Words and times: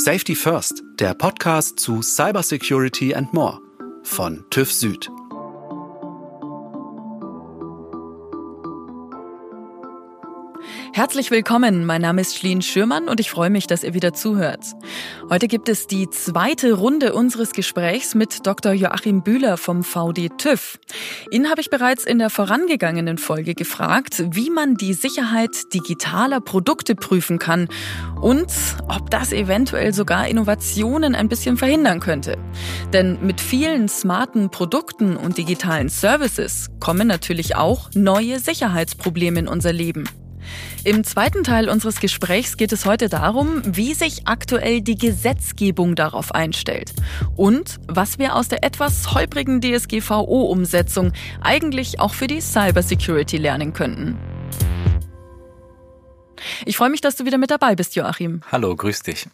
Safety 0.00 0.34
First, 0.34 0.82
der 0.98 1.12
Podcast 1.12 1.78
zu 1.78 2.00
Cybersecurity 2.00 3.14
and 3.14 3.34
More 3.34 3.60
von 4.02 4.42
TÜV 4.48 4.72
Süd. 4.72 5.19
Herzlich 11.00 11.30
willkommen, 11.30 11.86
mein 11.86 12.02
Name 12.02 12.20
ist 12.20 12.36
Schlien 12.36 12.60
Schürmann 12.60 13.08
und 13.08 13.20
ich 13.20 13.30
freue 13.30 13.48
mich, 13.48 13.66
dass 13.66 13.84
ihr 13.84 13.94
wieder 13.94 14.12
zuhört. 14.12 14.60
Heute 15.30 15.48
gibt 15.48 15.70
es 15.70 15.86
die 15.86 16.10
zweite 16.10 16.74
Runde 16.74 17.14
unseres 17.14 17.52
Gesprächs 17.52 18.14
mit 18.14 18.46
Dr. 18.46 18.74
Joachim 18.74 19.22
Bühler 19.22 19.56
vom 19.56 19.82
VD 19.82 20.28
TÜV. 20.36 20.78
Ihn 21.30 21.48
habe 21.48 21.62
ich 21.62 21.70
bereits 21.70 22.04
in 22.04 22.18
der 22.18 22.28
vorangegangenen 22.28 23.16
Folge 23.16 23.54
gefragt, 23.54 24.24
wie 24.32 24.50
man 24.50 24.74
die 24.74 24.92
Sicherheit 24.92 25.72
digitaler 25.72 26.42
Produkte 26.42 26.94
prüfen 26.94 27.38
kann 27.38 27.68
und 28.20 28.52
ob 28.86 29.10
das 29.10 29.32
eventuell 29.32 29.94
sogar 29.94 30.28
Innovationen 30.28 31.14
ein 31.14 31.30
bisschen 31.30 31.56
verhindern 31.56 32.00
könnte. 32.00 32.36
Denn 32.92 33.16
mit 33.22 33.40
vielen 33.40 33.88
smarten 33.88 34.50
Produkten 34.50 35.16
und 35.16 35.38
digitalen 35.38 35.88
Services 35.88 36.66
kommen 36.78 37.08
natürlich 37.08 37.56
auch 37.56 37.88
neue 37.94 38.38
Sicherheitsprobleme 38.38 39.40
in 39.40 39.48
unser 39.48 39.72
Leben. 39.72 40.04
Im 40.84 41.04
zweiten 41.04 41.44
Teil 41.44 41.68
unseres 41.68 42.00
Gesprächs 42.00 42.56
geht 42.56 42.72
es 42.72 42.86
heute 42.86 43.08
darum, 43.08 43.62
wie 43.64 43.94
sich 43.94 44.26
aktuell 44.26 44.80
die 44.80 44.96
Gesetzgebung 44.96 45.94
darauf 45.94 46.34
einstellt 46.34 46.92
und 47.36 47.78
was 47.86 48.18
wir 48.18 48.34
aus 48.34 48.48
der 48.48 48.64
etwas 48.64 49.12
holprigen 49.14 49.60
DSGVO-Umsetzung 49.60 51.12
eigentlich 51.40 52.00
auch 52.00 52.14
für 52.14 52.26
die 52.26 52.40
Cybersecurity 52.40 53.36
lernen 53.36 53.72
könnten. 53.72 54.18
Ich 56.64 56.76
freue 56.76 56.90
mich, 56.90 57.00
dass 57.00 57.16
du 57.16 57.24
wieder 57.24 57.38
mit 57.38 57.50
dabei 57.50 57.74
bist, 57.74 57.96
Joachim. 57.96 58.40
Hallo, 58.50 58.74
grüß 58.74 59.02
dich. 59.02 59.26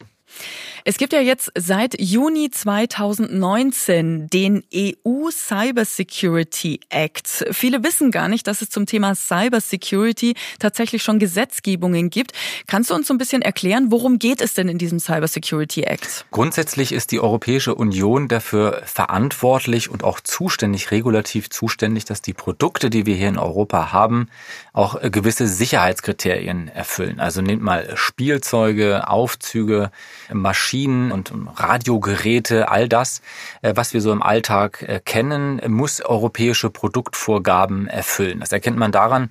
Es 0.85 0.99
gibt 0.99 1.13
ja 1.13 1.21
jetzt 1.21 1.51
seit 1.59 2.01
Juni 2.01 2.49
2019 2.51 4.29
den 4.29 4.63
EU 4.73 5.31
Cyber 5.31 5.85
Security 5.85 6.79
Act. 6.91 7.45
Viele 7.51 7.83
wissen 7.83 8.13
gar 8.13 8.29
nicht, 8.29 8.47
dass 8.47 8.63
es 8.63 8.71
zum 8.71 8.87
Thema 8.87 9.17
Cyber 9.17 9.61
Security 9.61 10.35
tatsächlich 10.61 11.03
schon 11.03 11.19
Gesetzgebungen 11.19 12.09
gibt. 12.09 12.33
Kannst 12.69 12.91
du 12.91 12.95
uns 12.95 13.09
so 13.09 13.15
ein 13.15 13.19
bisschen 13.19 13.43
erklären, 13.43 13.91
worum 13.91 14.21
geht 14.21 14.41
es 14.41 14.55
denn 14.55 14.69
in 14.69 14.79
diesem 14.79 15.01
Cyber 15.01 15.27
Security 15.27 15.83
Act? 15.83 16.25
Grundsätzlich 16.31 16.93
ist 16.93 17.11
die 17.11 17.19
Europäische 17.19 17.75
Union 17.75 18.29
dafür 18.29 18.83
verantwortlich 18.85 19.91
und 19.91 20.05
auch 20.05 20.21
zuständig, 20.21 20.93
regulativ 20.93 21.51
zuständig, 21.51 22.05
dass 22.05 22.23
die 22.23 22.35
Produkte, 22.35 22.91
die 22.91 23.07
wir 23.07 23.17
hier 23.17 23.29
in 23.29 23.39
Europa 23.39 23.91
haben, 23.93 24.29
auch 24.73 25.01
gewisse 25.03 25.49
Sicherheitskriterien 25.49 26.69
erfüllen. 26.69 27.19
Also 27.19 27.43
nehmt 27.43 27.63
mal 27.63 27.97
Spielzeuge, 27.97 29.09
Aufzüge, 29.09 29.91
Maschinen, 30.33 31.13
und 31.13 31.33
Radiogeräte, 31.57 32.69
all 32.69 32.89
das, 32.89 33.23
äh, 33.63 33.73
was 33.77 33.95
wir 33.95 34.01
so 34.01 34.13
im 34.13 34.23
Alltag 34.23 34.83
äh, 34.83 35.01
kennen, 35.05 35.61
muss 35.69 36.01
europäische 36.01 36.71
Produktvorgaben 36.71 37.87
erfüllen. 37.87 38.41
Das 38.41 38.53
erkennt 38.53 38.77
man 38.77 38.93
daran, 38.93 39.31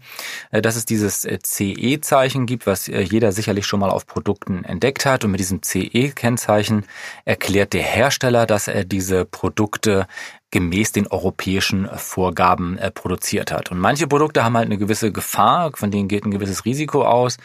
äh, 0.51 0.61
dass 0.61 0.75
es 0.75 0.85
dieses 0.85 1.21
CE-Zeichen 1.21 2.45
gibt, 2.45 2.67
was 2.67 2.87
jeder 2.87 3.31
sicherlich 3.31 3.65
schon 3.65 3.79
mal 3.79 3.89
auf 3.89 4.05
Produkten 4.05 4.63
entdeckt 4.63 5.05
hat. 5.05 5.23
Und 5.23 5.31
mit 5.31 5.39
diesem 5.39 5.61
CE-Kennzeichen 5.61 6.85
erklärt 7.25 7.73
der 7.73 7.83
Hersteller, 7.83 8.45
dass 8.45 8.67
er 8.67 8.83
diese 8.83 9.25
Produkte 9.25 10.07
gemäß 10.51 10.91
den 10.91 11.07
europäischen 11.07 11.89
Vorgaben 11.97 12.79
produziert 12.93 13.51
hat. 13.51 13.71
Und 13.71 13.79
manche 13.79 14.07
Produkte 14.07 14.43
haben 14.43 14.55
halt 14.55 14.67
eine 14.67 14.77
gewisse 14.77 15.11
Gefahr, 15.11 15.71
von 15.75 15.91
denen 15.91 16.07
geht 16.07 16.25
ein 16.25 16.31
gewisses 16.31 16.65
Risiko 16.65 17.03
aus. 17.03 17.37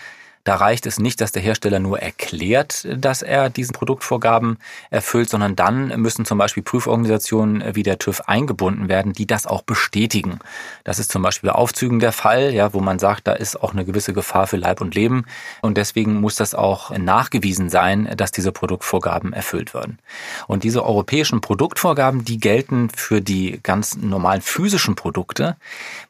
Da 0.44 0.56
reicht 0.56 0.86
es 0.86 0.98
nicht, 0.98 1.20
dass 1.20 1.32
der 1.32 1.42
Hersteller 1.42 1.80
nur 1.80 2.00
erklärt, 2.00 2.86
dass 2.96 3.20
er 3.20 3.50
diesen 3.50 3.74
Produktvorgaben 3.74 4.56
erfüllt, 4.88 5.28
sondern 5.28 5.54
dann 5.54 5.88
müssen 6.00 6.24
zum 6.24 6.38
Beispiel 6.38 6.62
Prüforganisationen 6.62 7.74
wie 7.74 7.82
der 7.82 7.98
TÜV 7.98 8.22
eingebunden 8.22 8.88
werden, 8.88 9.12
die 9.12 9.26
das 9.26 9.46
auch 9.46 9.60
bestätigen. 9.62 10.38
Das 10.84 10.98
ist 10.98 11.12
zum 11.12 11.22
Beispiel 11.22 11.50
bei 11.50 11.54
Aufzügen 11.54 12.00
der 12.00 12.12
Fall, 12.12 12.54
ja, 12.54 12.72
wo 12.72 12.80
man 12.80 12.98
sagt, 12.98 13.26
da 13.26 13.32
ist 13.32 13.62
auch 13.62 13.72
eine 13.72 13.84
gewisse 13.84 14.14
Gefahr 14.14 14.46
für 14.46 14.56
Leib 14.56 14.80
und 14.80 14.94
Leben. 14.94 15.24
Und 15.60 15.76
deswegen 15.76 16.20
muss 16.20 16.36
das 16.36 16.54
auch 16.54 16.90
nachgewiesen 16.96 17.68
sein, 17.68 18.10
dass 18.16 18.32
diese 18.32 18.50
Produktvorgaben 18.50 19.34
erfüllt 19.34 19.74
werden. 19.74 19.98
Und 20.46 20.64
diese 20.64 20.84
europäischen 20.84 21.42
Produktvorgaben, 21.42 22.24
die 22.24 22.38
gelten 22.38 22.88
für 22.88 23.20
die 23.20 23.60
ganz 23.62 23.96
normalen 23.96 24.40
physischen 24.40 24.94
Produkte. 24.94 25.56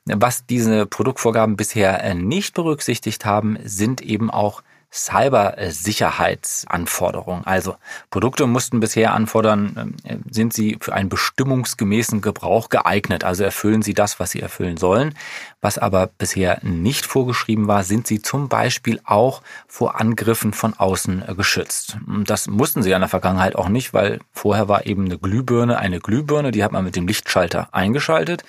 Was 0.05 0.47
diese 0.47 0.87
Produktvorgaben 0.87 1.57
bisher 1.57 2.15
nicht 2.15 2.55
berücksichtigt 2.55 3.25
haben, 3.25 3.59
sind 3.65 4.01
eben 4.01 4.30
auch 4.31 4.63
Cybersicherheitsanforderungen. 4.93 7.45
Also 7.45 7.77
Produkte 8.11 8.49
mussten 8.49 8.81
bisher 8.81 9.15
anfordern, 9.15 9.95
äh, 10.03 10.17
sind 10.29 10.53
sie 10.53 10.79
für 10.81 10.95
einen 10.95 11.09
bestimmungsgemäßen 11.09 12.21
Gebrauch 12.21 12.71
geeignet, 12.71 13.23
also 13.23 13.45
erfüllen 13.45 13.83
sie 13.83 13.95
das, 13.95 14.19
was 14.19 14.33
sie 14.33 14.41
erfüllen 14.41 14.79
sollen. 14.79 15.15
Was 15.61 15.79
aber 15.79 16.09
bisher 16.09 16.59
nicht 16.63 17.07
vorgeschrieben 17.07 17.69
war, 17.69 17.85
sind 17.85 18.09
sie 18.09 18.21
zum 18.21 18.49
Beispiel 18.49 19.01
auch 19.05 19.43
vor 19.69 20.01
Angriffen 20.01 20.53
von 20.53 20.75
außen 20.75 21.23
äh, 21.29 21.37
geschützt. 21.37 21.99
Das 22.25 22.49
mussten 22.49 22.83
sie 22.83 22.91
in 22.91 23.01
der 23.01 23.09
Vergangenheit 23.09 23.55
auch 23.55 23.69
nicht, 23.69 23.95
weil 23.95 24.19
vorher 24.33 24.69
war 24.69 24.87
eben 24.87 25.05
eine 25.05 25.19
Glühbirne 25.19 25.79
eine 25.79 26.01
Glühbirne, 26.01 26.51
die 26.51 26.65
hat 26.65 26.73
man 26.73 26.83
mit 26.85 26.97
dem 26.97 27.07
Lichtschalter 27.07 27.69
eingeschaltet. 27.73 28.43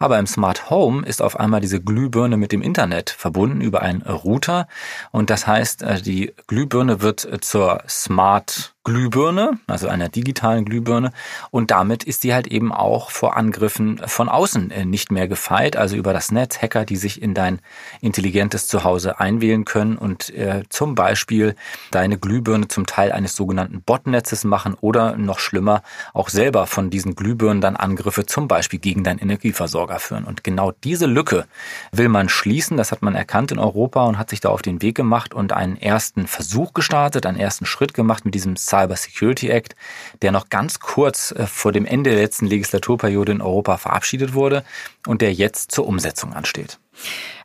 Aber 0.00 0.18
im 0.18 0.26
Smart 0.26 0.70
Home 0.70 1.06
ist 1.06 1.20
auf 1.20 1.38
einmal 1.38 1.60
diese 1.60 1.80
Glühbirne 1.80 2.38
mit 2.38 2.52
dem 2.52 2.62
Internet 2.62 3.10
verbunden 3.10 3.60
über 3.60 3.82
einen 3.82 4.00
Router. 4.00 4.66
Und 5.12 5.28
das 5.28 5.46
heißt, 5.46 5.82
äh, 5.82 6.00
die 6.00 6.32
Glühbirne 6.46 7.02
wird 7.02 7.26
äh, 7.26 7.38
zur 7.38 7.82
Smart 7.86 8.74
Glühbirne, 8.82 9.58
also 9.66 9.88
einer 9.88 10.08
digitalen 10.08 10.64
Glühbirne. 10.64 11.12
Und 11.50 11.70
damit 11.70 12.02
ist 12.02 12.24
die 12.24 12.32
halt 12.32 12.46
eben 12.46 12.72
auch 12.72 13.10
vor 13.10 13.36
Angriffen 13.36 14.00
von 14.06 14.30
außen 14.30 14.70
äh, 14.70 14.84
nicht 14.86 15.12
mehr 15.12 15.28
gefeit, 15.28 15.76
also 15.76 15.96
über 15.96 16.14
das 16.14 16.32
Netz, 16.32 16.62
Hacker, 16.62 16.86
die 16.86 16.96
sich 16.96 17.20
in 17.20 17.34
dein 17.34 17.60
intelligentes 18.00 18.68
Zuhause 18.68 19.20
einwählen 19.20 19.66
können 19.66 19.98
und 19.98 20.30
äh, 20.30 20.62
zum 20.70 20.94
Beispiel 20.94 21.56
deine 21.90 22.16
Glühbirne 22.16 22.68
zum 22.68 22.86
Teil 22.86 23.12
eines 23.12 23.36
sogenannten 23.36 23.82
Botnetzes 23.82 24.44
machen 24.44 24.74
oder 24.80 25.14
noch 25.18 25.40
schlimmer, 25.40 25.82
auch 26.14 26.30
selber 26.30 26.66
von 26.66 26.88
diesen 26.88 27.14
Glühbirnen 27.14 27.60
dann 27.60 27.76
Angriffe 27.76 28.24
zum 28.24 28.48
Beispiel 28.48 28.78
gegen 28.78 29.04
deinen 29.04 29.18
Energieversorger 29.18 29.98
führen. 29.98 30.24
Und 30.24 30.42
genau 30.42 30.72
diese 30.72 31.04
Lücke 31.04 31.46
will 31.92 32.08
man 32.08 32.30
schließen. 32.30 32.78
Das 32.78 32.92
hat 32.92 33.02
man 33.02 33.14
erkannt 33.14 33.52
in 33.52 33.58
Europa 33.58 34.06
und 34.06 34.16
hat 34.16 34.30
sich 34.30 34.40
da 34.40 34.48
auf 34.48 34.62
den 34.62 34.80
Weg 34.80 34.94
gemacht 34.94 35.34
und 35.34 35.52
einen 35.52 35.76
ersten 35.76 36.26
Versuch 36.26 36.72
gestartet, 36.72 37.26
einen 37.26 37.38
ersten 37.38 37.66
Schritt 37.66 37.92
gemacht 37.92 38.24
mit 38.24 38.34
diesem 38.34 38.56
Cyber 38.70 38.96
Security 38.96 39.48
Act, 39.48 39.74
der 40.22 40.32
noch 40.32 40.48
ganz 40.48 40.80
kurz 40.80 41.32
äh, 41.32 41.46
vor 41.46 41.72
dem 41.72 41.84
Ende 41.84 42.10
der 42.10 42.20
letzten 42.20 42.46
Legislaturperiode 42.46 43.32
in 43.32 43.42
Europa 43.42 43.76
verabschiedet 43.76 44.34
wurde 44.34 44.64
und 45.06 45.22
der 45.22 45.32
jetzt 45.32 45.72
zur 45.72 45.86
Umsetzung 45.86 46.32
ansteht. 46.32 46.78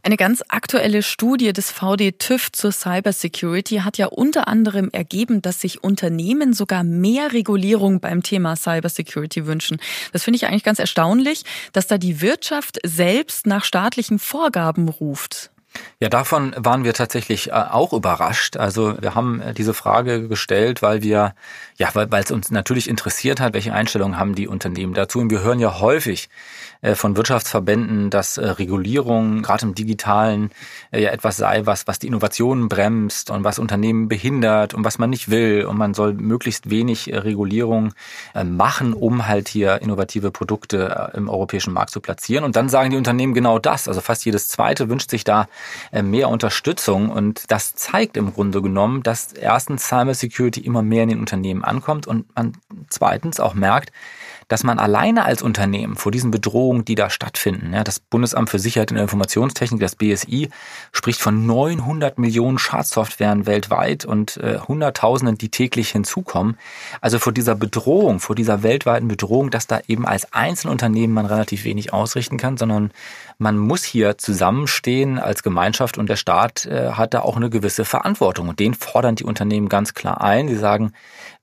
Eine 0.03 0.17
ganz 0.17 0.43
aktuelle 0.49 1.01
Studie 1.01 1.51
des 1.53 1.71
VD 1.71 2.11
TÜV 2.19 2.51
zur 2.51 2.71
Cybersecurity 2.71 3.77
hat 3.77 3.97
ja 3.97 4.07
unter 4.07 4.47
anderem 4.47 4.89
ergeben, 4.91 5.41
dass 5.41 5.61
sich 5.61 5.83
Unternehmen 5.83 6.53
sogar 6.53 6.83
mehr 6.83 7.33
Regulierung 7.33 7.99
beim 8.01 8.21
Thema 8.21 8.55
Cybersecurity 8.55 9.47
wünschen. 9.47 9.77
Das 10.11 10.23
finde 10.23 10.37
ich 10.37 10.45
eigentlich 10.45 10.63
ganz 10.63 10.79
erstaunlich, 10.79 11.43
dass 11.73 11.87
da 11.87 11.97
die 11.97 12.21
Wirtschaft 12.21 12.79
selbst 12.83 13.47
nach 13.47 13.63
staatlichen 13.63 14.19
Vorgaben 14.19 14.89
ruft. 14.89 15.51
Ja, 15.99 16.09
davon 16.09 16.53
waren 16.57 16.83
wir 16.83 16.93
tatsächlich 16.93 17.49
äh, 17.49 17.53
auch 17.53 17.93
überrascht. 17.93 18.57
Also 18.57 19.01
wir 19.01 19.15
haben 19.15 19.41
äh, 19.41 19.53
diese 19.53 19.73
Frage 19.73 20.27
gestellt, 20.27 20.81
weil 20.81 21.01
wir, 21.01 21.35
ja, 21.77 21.89
weil, 21.93 22.09
es 22.23 22.31
uns 22.31 22.51
natürlich 22.51 22.89
interessiert 22.89 23.39
hat, 23.39 23.53
welche 23.53 23.73
Einstellungen 23.73 24.17
haben 24.17 24.35
die 24.35 24.47
Unternehmen 24.47 24.93
dazu. 24.93 25.19
Und 25.19 25.29
wir 25.29 25.41
hören 25.41 25.59
ja 25.59 25.79
häufig 25.79 26.29
von 26.93 27.17
Wirtschaftsverbänden, 27.17 28.09
dass 28.09 28.37
Regulierung 28.37 29.41
gerade 29.41 29.65
im 29.65 29.75
Digitalen 29.75 30.51
ja 30.91 31.09
etwas 31.09 31.37
sei, 31.37 31.65
was, 31.65 31.87
was 31.87 31.99
die 31.99 32.07
Innovationen 32.07 32.69
bremst 32.69 33.29
und 33.29 33.43
was 33.43 33.59
Unternehmen 33.59 34.07
behindert 34.07 34.73
und 34.73 34.83
was 34.83 34.97
man 34.97 35.09
nicht 35.09 35.29
will. 35.29 35.65
Und 35.65 35.77
man 35.77 35.93
soll 35.93 36.13
möglichst 36.13 36.69
wenig 36.69 37.11
Regulierung 37.11 37.93
machen, 38.43 38.93
um 38.93 39.27
halt 39.27 39.47
hier 39.47 39.81
innovative 39.81 40.31
Produkte 40.31 41.11
im 41.15 41.29
europäischen 41.29 41.73
Markt 41.73 41.91
zu 41.91 42.01
platzieren. 42.01 42.43
Und 42.43 42.55
dann 42.55 42.69
sagen 42.69 42.91
die 42.91 42.97
Unternehmen 42.97 43.33
genau 43.33 43.59
das. 43.59 43.87
Also 43.87 44.01
fast 44.01 44.25
jedes 44.25 44.47
zweite 44.47 44.89
wünscht 44.89 45.09
sich 45.09 45.23
da 45.23 45.47
äh, 45.91 46.01
mehr 46.01 46.29
Unterstützung. 46.29 47.09
Und 47.09 47.51
das 47.51 47.75
zeigt 47.75 48.17
im 48.17 48.33
Grunde 48.33 48.61
genommen, 48.61 49.03
dass 49.03 49.33
erstens 49.33 49.87
Cyber 49.87 50.13
Security 50.13 50.61
immer 50.61 50.81
mehr 50.81 51.03
in 51.03 51.09
den 51.09 51.19
Unternehmen 51.19 51.63
ankommt 51.63 52.07
und 52.07 52.33
man 52.35 52.53
zweitens 52.89 53.39
auch 53.39 53.53
merkt, 53.53 53.91
dass 54.47 54.63
man 54.63 54.79
alleine 54.79 55.25
als 55.25 55.41
Unternehmen 55.41 55.95
vor 55.95 56.11
diesen 56.11 56.31
Bedrohungen, 56.31 56.85
die 56.85 56.95
da 56.95 57.09
stattfinden, 57.09 57.73
ja, 57.73 57.83
das 57.83 57.99
Bundesamt 57.99 58.49
für 58.49 58.59
Sicherheit 58.59 58.91
der 58.91 59.01
Informationstechnik, 59.01 59.79
das 59.79 59.95
BSI, 59.95 60.49
spricht 60.91 61.19
von 61.19 61.45
900 61.45 62.17
Millionen 62.19 62.57
Schadsoftwaren 62.57 63.45
weltweit 63.45 64.05
und 64.05 64.37
äh, 64.37 64.59
Hunderttausenden, 64.59 65.37
die 65.37 65.49
täglich 65.49 65.89
hinzukommen. 65.89 66.57
Also 67.01 67.19
vor 67.19 67.33
dieser 67.33 67.55
Bedrohung, 67.55 68.19
vor 68.19 68.35
dieser 68.35 68.63
weltweiten 68.63 69.07
Bedrohung, 69.07 69.49
dass 69.49 69.67
da 69.67 69.79
eben 69.87 70.05
als 70.05 70.31
Einzelunternehmen 70.33 71.13
man 71.13 71.25
relativ 71.25 71.63
wenig 71.63 71.93
ausrichten 71.93 72.37
kann, 72.37 72.57
sondern 72.57 72.91
man 73.37 73.57
muss 73.57 73.83
hier 73.83 74.17
zusammenstehen 74.17 75.19
als 75.19 75.43
Gemeinschaft 75.43 75.97
und 75.97 76.09
der 76.09 76.15
Staat 76.15 76.65
äh, 76.65 76.91
hat 76.91 77.13
da 77.13 77.21
auch 77.21 77.35
eine 77.35 77.49
gewisse 77.49 77.85
Verantwortung. 77.85 78.49
Und 78.49 78.59
den 78.59 78.73
fordern 78.73 79.15
die 79.15 79.23
Unternehmen 79.23 79.69
ganz 79.69 79.93
klar 79.93 80.21
ein. 80.21 80.47
Sie 80.47 80.55
sagen, 80.55 80.93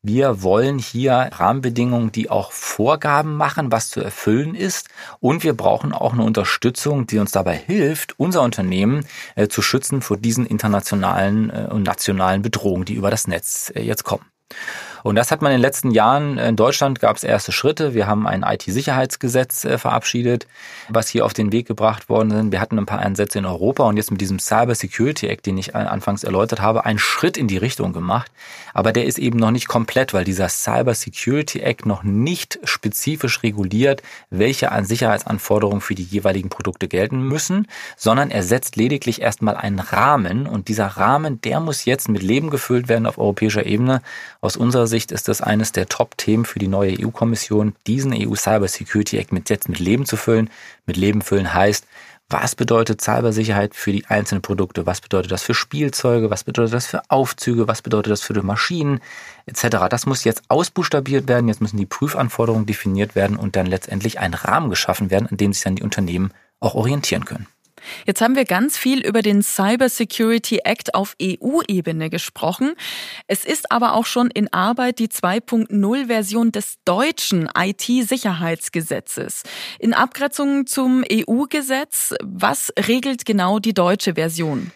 wir 0.05 0.43
wollen 0.43 0.81
hier 0.81 1.31
Rahmenbedingungen, 1.33 2.11
die 2.11 2.29
auch 2.29 2.51
Vorgaben 2.51 3.37
machen, 3.37 3.71
was 3.71 3.89
zu 3.89 4.01
erfüllen 4.01 4.57
ist. 4.57 4.89
Und 5.21 5.45
wir 5.45 5.57
brauchen 5.57 5.93
auch 5.93 6.13
eine 6.13 6.25
Unterstützung, 6.25 7.07
die 7.07 7.19
uns 7.19 7.31
dabei 7.31 7.57
hilft, 7.57 8.19
unser 8.19 8.43
Unternehmen 8.43 9.07
äh, 9.37 9.47
zu 9.47 9.63
schützen 9.63 10.03
vor 10.03 10.17
diesen 10.17 10.45
internationalen 10.45 11.51
äh, 11.51 11.69
und 11.71 11.85
nationalen 11.85 12.43
Bedrohungen, 12.43 12.85
die 12.85 12.95
über 12.95 13.11
das 13.13 13.29
Netz 13.29 13.73
äh, 13.77 13.83
jetzt 13.83 14.03
kommen. 14.03 14.25
Und 15.03 15.17
das 15.17 15.31
hat 15.31 15.43
man 15.43 15.53
in 15.53 15.59
den 15.59 15.63
letzten 15.63 15.91
Jahren 15.91 16.39
in 16.39 16.57
Deutschland 16.57 17.01
gab 17.01 17.17
es 17.17 17.25
erste 17.25 17.53
Schritte. 17.53 17.95
Wir 17.95 18.07
haben 18.07 18.27
ein 18.27 18.43
IT-Sicherheitsgesetz 18.43 19.65
äh, 19.65 19.79
verabschiedet, 19.79 20.47
was 20.89 21.09
hier 21.09 21.25
auf 21.25 21.35
den 21.35 21.53
Weg 21.53 21.67
gebracht 21.67 22.09
worden 22.09 22.31
sind. 22.31 22.53
Wir 22.53 22.61
hatten 22.61 22.79
ein 22.79 22.87
paar 22.87 23.01
Einsätze 23.01 23.39
in 23.39 23.47
Europa 23.47 23.85
und 23.85 23.97
jetzt 23.97 24.11
mit 24.11 24.21
diesem 24.21 24.39
Cyber 24.39 24.75
Security 24.75 25.27
Act, 25.27 25.47
den 25.47 25.59
ich 25.59 25.75
anfangs 25.75 26.25
erläutert 26.25 26.61
habe, 26.61 26.85
einen 26.85 26.99
Schritt 26.99 27.37
in 27.37 27.49
die 27.49 27.57
Richtung 27.57 27.93
gemacht. 27.93 28.31
Aber 28.75 28.93
der 28.93 29.05
ist 29.05 29.19
eben 29.19 29.39
noch 29.39 29.51
nicht 29.51 29.69
komplett, 29.69 30.15
weil 30.15 30.25
dieser 30.25 30.49
Cyber 30.49 30.95
Security 30.95 31.61
Act 31.61 31.87
noch 31.87 32.03
nicht 32.03 32.59
spezifisch 32.65 33.43
reguliert, 33.43 34.03
welche 34.31 34.71
Sicherheitsanforderungen 34.83 35.81
für 35.81 35.95
die 35.95 36.03
jeweiligen 36.03 36.49
Produkte 36.49 36.89
gelten 36.89 37.23
müssen, 37.23 37.69
sondern 37.97 38.31
er 38.31 38.43
setzt 38.43 38.77
lediglich 38.77 39.21
erstmal 39.21 39.57
einen 39.57 39.79
Rahmen 39.79 40.47
und 40.47 40.69
dieser 40.69 40.87
Rahmen, 40.87 41.41
der 41.43 41.61
muss 41.61 41.85
jetzt 41.85 42.09
mit 42.09 42.23
Leben 42.23 42.51
gefüllt 42.51 42.89
werden 42.89 43.07
auf 43.07 43.19
europäischer 43.19 43.67
Ebene. 43.67 44.03
Aus 44.41 44.57
unserer 44.57 44.87
Sicht 44.93 45.11
ist 45.11 45.27
das 45.29 45.41
eines 45.41 45.73
der 45.73 45.89
Top-Themen 45.89 46.45
für 46.45 46.59
die 46.59 46.69
neue 46.69 46.95
EU-Kommission, 47.01 47.75
diesen 47.87 48.13
EU 48.13 48.35
Cyber 48.35 48.69
Security 48.69 49.17
Act 49.17 49.33
mit 49.33 49.49
jetzt 49.49 49.71
mit 49.71 49.79
Leben 49.79 50.05
zu 50.05 50.19
füllen. 50.19 50.51
Mit 50.85 50.99
Leben 50.99 51.23
füllen 51.23 51.55
heißt, 51.55 51.87
was 52.29 52.55
bedeutet 52.55 53.01
Cybersicherheit 53.01 53.75
für 53.75 53.91
die 53.91 54.05
einzelnen 54.07 54.43
Produkte? 54.43 54.85
Was 54.85 55.01
bedeutet 55.01 55.33
das 55.33 55.43
für 55.43 55.55
Spielzeuge? 55.55 56.31
Was 56.31 56.45
bedeutet 56.45 56.75
das 56.75 56.87
für 56.87 57.03
Aufzüge? 57.09 57.69
Was 57.69 57.81
bedeutet 57.81 58.13
das 58.13 58.21
für 58.21 58.35
die 58.35 58.43
Maschinen? 58.43 59.01
Etc. 59.47 59.89
Das 59.89 60.05
muss 60.05 60.25
jetzt 60.25 60.43
ausbuchstabiert 60.49 61.27
werden. 61.27 61.49
Jetzt 61.49 61.63
müssen 61.63 61.79
die 61.79 61.87
Prüfanforderungen 61.87 62.67
definiert 62.67 63.15
werden 63.15 63.37
und 63.37 63.57
dann 63.57 63.67
letztendlich 63.67 64.21
ein 64.21 64.35
Rahmen 64.35 64.69
geschaffen 64.69 65.11
werden, 65.11 65.27
an 65.27 65.39
dem 65.39 65.55
sich 65.55 65.63
dann 65.63 65.77
die 65.77 65.83
Unternehmen 65.83 66.33
auch 66.61 66.75
orientieren 66.75 67.25
können. 67.25 67.47
Jetzt 68.07 68.21
haben 68.21 68.37
wir 68.37 68.45
ganz 68.45 68.77
viel 68.77 69.05
über 69.05 69.23
den 69.23 69.43
Cyber 69.43 69.89
Security 69.89 70.61
Act 70.65 70.95
auf 70.95 71.17
EU-Ebene 71.21 72.11
gesprochen. 72.11 72.75
Es 73.27 73.45
ist 73.45 73.71
aber 73.71 73.95
auch 73.95 74.07
schon 74.07 74.31
in 74.31 74.53
Arbeit 74.53 74.99
die 74.99 75.09
2.0-Version 75.09 76.53
des 76.53 76.77
deutschen 76.85 77.49
IT-Sicherheitsgesetzes. 77.57 79.43
In 79.79 79.95
Abgrenzung 79.95 80.67
zum 80.67 81.05
EU-Gesetz, 81.11 82.15
was 82.23 82.73
regelt 82.89 83.25
genau 83.25 83.59
die 83.59 83.75
deutsche 83.75 84.15
Version? 84.15 84.73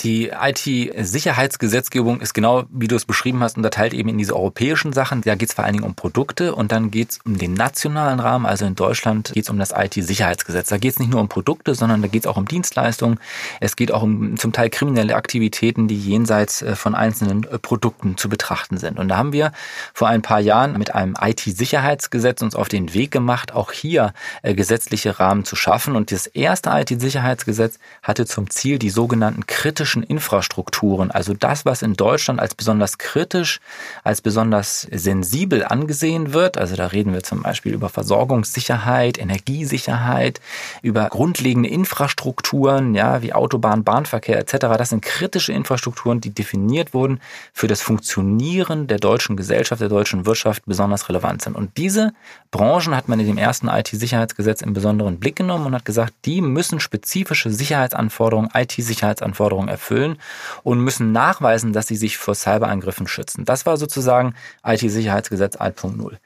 Die 0.00 0.28
IT-Sicherheitsgesetzgebung 0.28 2.20
ist 2.20 2.34
genau, 2.34 2.64
wie 2.68 2.86
du 2.86 2.96
es 2.96 3.06
beschrieben 3.06 3.40
hast, 3.40 3.56
unterteilt 3.56 3.94
eben 3.94 4.10
in 4.10 4.18
diese 4.18 4.36
europäischen 4.36 4.92
Sachen. 4.92 5.22
Da 5.22 5.36
geht 5.36 5.48
es 5.48 5.54
vor 5.54 5.64
allen 5.64 5.72
Dingen 5.72 5.86
um 5.86 5.94
Produkte 5.94 6.54
und 6.54 6.70
dann 6.70 6.90
geht 6.90 7.12
es 7.12 7.18
um 7.24 7.38
den 7.38 7.54
nationalen 7.54 8.20
Rahmen. 8.20 8.44
Also 8.44 8.66
in 8.66 8.74
Deutschland 8.74 9.32
geht 9.32 9.44
es 9.44 9.50
um 9.50 9.58
das 9.58 9.72
IT-Sicherheitsgesetz. 9.74 10.68
Da 10.68 10.76
geht 10.76 10.92
es 10.92 10.98
nicht 10.98 11.10
nur 11.10 11.22
um 11.22 11.30
Produkte, 11.30 11.74
sondern 11.74 12.02
da 12.02 12.08
geht 12.08 12.24
es 12.24 12.26
auch 12.26 12.36
um 12.36 12.46
Dienstleistungen. 12.46 13.18
Es 13.58 13.74
geht 13.74 13.90
auch 13.90 14.02
um 14.02 14.36
zum 14.36 14.52
Teil 14.52 14.68
kriminelle 14.68 15.16
Aktivitäten, 15.16 15.88
die 15.88 15.98
jenseits 15.98 16.60
äh, 16.60 16.76
von 16.76 16.94
einzelnen 16.94 17.44
äh, 17.44 17.58
Produkten 17.58 18.18
zu 18.18 18.28
betrachten 18.28 18.76
sind. 18.76 18.98
Und 18.98 19.08
da 19.08 19.16
haben 19.16 19.32
wir 19.32 19.52
vor 19.94 20.08
ein 20.08 20.20
paar 20.20 20.40
Jahren 20.40 20.76
mit 20.76 20.94
einem 20.94 21.14
IT-Sicherheitsgesetz 21.18 22.42
uns 22.42 22.54
auf 22.54 22.68
den 22.68 22.92
Weg 22.92 23.12
gemacht, 23.12 23.54
auch 23.54 23.72
hier 23.72 24.12
äh, 24.42 24.54
gesetzliche 24.54 25.18
Rahmen 25.18 25.46
zu 25.46 25.56
schaffen. 25.56 25.96
Und 25.96 26.12
das 26.12 26.26
erste 26.26 26.68
IT-Sicherheitsgesetz 26.68 27.78
hatte 28.02 28.26
zum 28.26 28.50
Ziel, 28.50 28.78
die 28.78 28.90
sogenannten 28.90 29.46
kritischen 29.46 29.85
kritischen 29.86 30.02
Infrastrukturen, 30.02 31.12
also 31.12 31.32
das, 31.32 31.64
was 31.64 31.82
in 31.82 31.94
Deutschland 31.94 32.40
als 32.40 32.56
besonders 32.56 32.98
kritisch, 32.98 33.60
als 34.02 34.20
besonders 34.20 34.82
sensibel 34.90 35.64
angesehen 35.64 36.32
wird, 36.32 36.58
also 36.58 36.74
da 36.74 36.88
reden 36.88 37.12
wir 37.12 37.22
zum 37.22 37.44
Beispiel 37.44 37.72
über 37.72 37.88
Versorgungssicherheit, 37.88 39.16
Energiesicherheit, 39.16 40.40
über 40.82 41.08
grundlegende 41.08 41.68
Infrastrukturen, 41.68 42.96
ja, 42.96 43.22
wie 43.22 43.32
Autobahn, 43.32 43.84
Bahnverkehr 43.84 44.40
etc. 44.40 44.66
Das 44.76 44.88
sind 44.88 45.02
kritische 45.02 45.52
Infrastrukturen, 45.52 46.20
die 46.20 46.30
definiert 46.30 46.92
wurden 46.92 47.20
für 47.52 47.68
das 47.68 47.80
Funktionieren 47.80 48.88
der 48.88 48.98
deutschen 48.98 49.36
Gesellschaft, 49.36 49.80
der 49.80 49.88
deutschen 49.88 50.26
Wirtschaft 50.26 50.64
besonders 50.66 51.08
relevant 51.08 51.42
sind. 51.42 51.54
Und 51.54 51.76
diese 51.76 52.12
Branchen 52.50 52.96
hat 52.96 53.06
man 53.06 53.20
in 53.20 53.26
dem 53.26 53.38
ersten 53.38 53.68
IT-Sicherheitsgesetz 53.68 54.62
im 54.62 54.72
besonderen 54.72 55.20
Blick 55.20 55.36
genommen 55.36 55.66
und 55.66 55.74
hat 55.76 55.84
gesagt, 55.84 56.12
die 56.24 56.40
müssen 56.40 56.80
spezifische 56.80 57.52
Sicherheitsanforderungen, 57.52 58.50
IT-Sicherheitsanforderungen 58.52 59.75
erfüllen 59.76 60.18
und 60.62 60.80
müssen 60.80 61.12
nachweisen, 61.12 61.72
dass 61.72 61.86
sie 61.86 61.96
sich 61.96 62.16
vor 62.16 62.34
Cyberangriffen 62.34 63.06
schützen. 63.06 63.44
Das 63.44 63.66
war 63.66 63.76
sozusagen 63.76 64.34
IT-Sicherheitsgesetz 64.64 65.56
1.0. 65.56 66.16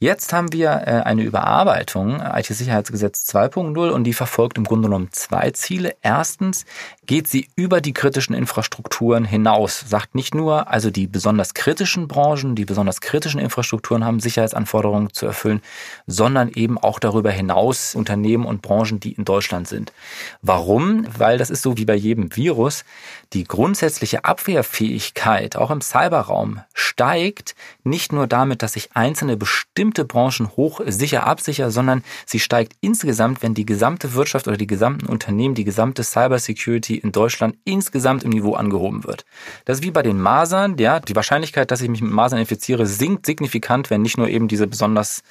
Jetzt 0.00 0.32
haben 0.32 0.52
wir 0.52 0.68
äh, 0.68 1.02
eine 1.02 1.24
Überarbeitung, 1.24 2.20
IT-Sicherheitsgesetz 2.20 3.28
2.0, 3.34 3.90
und 3.90 4.04
die 4.04 4.12
verfolgt 4.12 4.56
im 4.56 4.62
Grunde 4.62 4.86
genommen 4.86 5.08
zwei 5.10 5.50
Ziele. 5.50 5.96
Erstens 6.02 6.66
geht 7.04 7.26
sie 7.26 7.48
über 7.56 7.80
die 7.80 7.92
kritischen 7.92 8.32
Infrastrukturen 8.32 9.24
hinaus, 9.24 9.82
sagt 9.88 10.14
nicht 10.14 10.36
nur, 10.36 10.68
also 10.70 10.92
die 10.92 11.08
besonders 11.08 11.52
kritischen 11.52 12.06
Branchen, 12.06 12.54
die 12.54 12.64
besonders 12.64 13.00
kritischen 13.00 13.40
Infrastrukturen 13.40 14.04
haben 14.04 14.20
Sicherheitsanforderungen 14.20 15.12
zu 15.12 15.26
erfüllen, 15.26 15.62
sondern 16.06 16.48
eben 16.50 16.78
auch 16.78 17.00
darüber 17.00 17.32
hinaus 17.32 17.96
Unternehmen 17.96 18.46
und 18.46 18.62
Branchen, 18.62 19.00
die 19.00 19.14
in 19.14 19.24
Deutschland 19.24 19.66
sind. 19.66 19.92
Warum? 20.42 21.06
Weil 21.18 21.38
das 21.38 21.50
ist 21.50 21.62
so 21.62 21.76
wie 21.76 21.86
bei 21.86 21.96
jedem 21.96 22.36
Virus 22.36 22.84
die 23.32 23.44
grundsätzliche 23.44 24.24
Abwehrfähigkeit 24.24 25.56
auch 25.56 25.70
im 25.70 25.80
Cyberraum 25.80 26.60
steigt 26.72 27.56
nicht 27.82 28.12
nur 28.12 28.26
damit, 28.26 28.62
dass 28.62 28.74
sich 28.74 28.90
einzelne 28.94 29.36
bestimmte 29.36 29.87
Branchen 29.90 30.56
hoch 30.56 30.80
sicher 30.86 31.26
absichern, 31.26 31.70
sondern 31.70 32.02
sie 32.26 32.38
steigt 32.38 32.74
insgesamt, 32.80 33.42
wenn 33.42 33.54
die 33.54 33.66
gesamte 33.66 34.14
Wirtschaft 34.14 34.48
oder 34.48 34.56
die 34.56 34.66
gesamten 34.66 35.06
Unternehmen, 35.06 35.54
die 35.54 35.64
gesamte 35.64 36.02
Cybersecurity 36.02 36.96
in 36.96 37.12
Deutschland 37.12 37.56
insgesamt 37.64 38.24
im 38.24 38.30
Niveau 38.30 38.54
angehoben 38.54 39.04
wird. 39.04 39.24
Das 39.64 39.78
ist 39.78 39.84
wie 39.84 39.90
bei 39.90 40.02
den 40.02 40.20
Masern, 40.20 40.76
ja, 40.78 41.00
die 41.00 41.16
Wahrscheinlichkeit, 41.16 41.70
dass 41.70 41.80
ich 41.80 41.88
mich 41.88 42.02
mit 42.02 42.12
Masern 42.12 42.38
infiziere, 42.38 42.86
sinkt 42.86 43.26
signifikant, 43.26 43.90
wenn 43.90 44.02
nicht 44.02 44.18
nur 44.18 44.28
eben 44.28 44.48
diese 44.48 44.66
besonders 44.66 45.22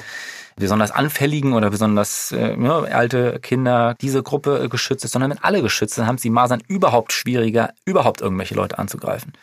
besonders 0.57 0.91
anfälligen 0.91 1.53
oder 1.53 1.69
besonders 1.69 2.31
äh, 2.31 2.55
ja, 2.59 2.79
alte 2.79 3.39
Kinder 3.39 3.95
diese 4.01 4.23
Gruppe 4.23 4.63
äh, 4.63 4.67
geschützt 4.67 5.05
ist, 5.05 5.11
sondern 5.11 5.31
wenn 5.31 5.43
alle 5.43 5.61
geschützt 5.61 5.95
sind, 5.95 6.07
haben 6.07 6.15
es 6.15 6.21
die 6.21 6.29
Masern 6.29 6.61
überhaupt 6.67 7.13
schwieriger, 7.13 7.73
überhaupt 7.85 8.21
irgendwelche 8.21 8.55
Leute 8.55 8.79
anzugreifen. 8.79 9.33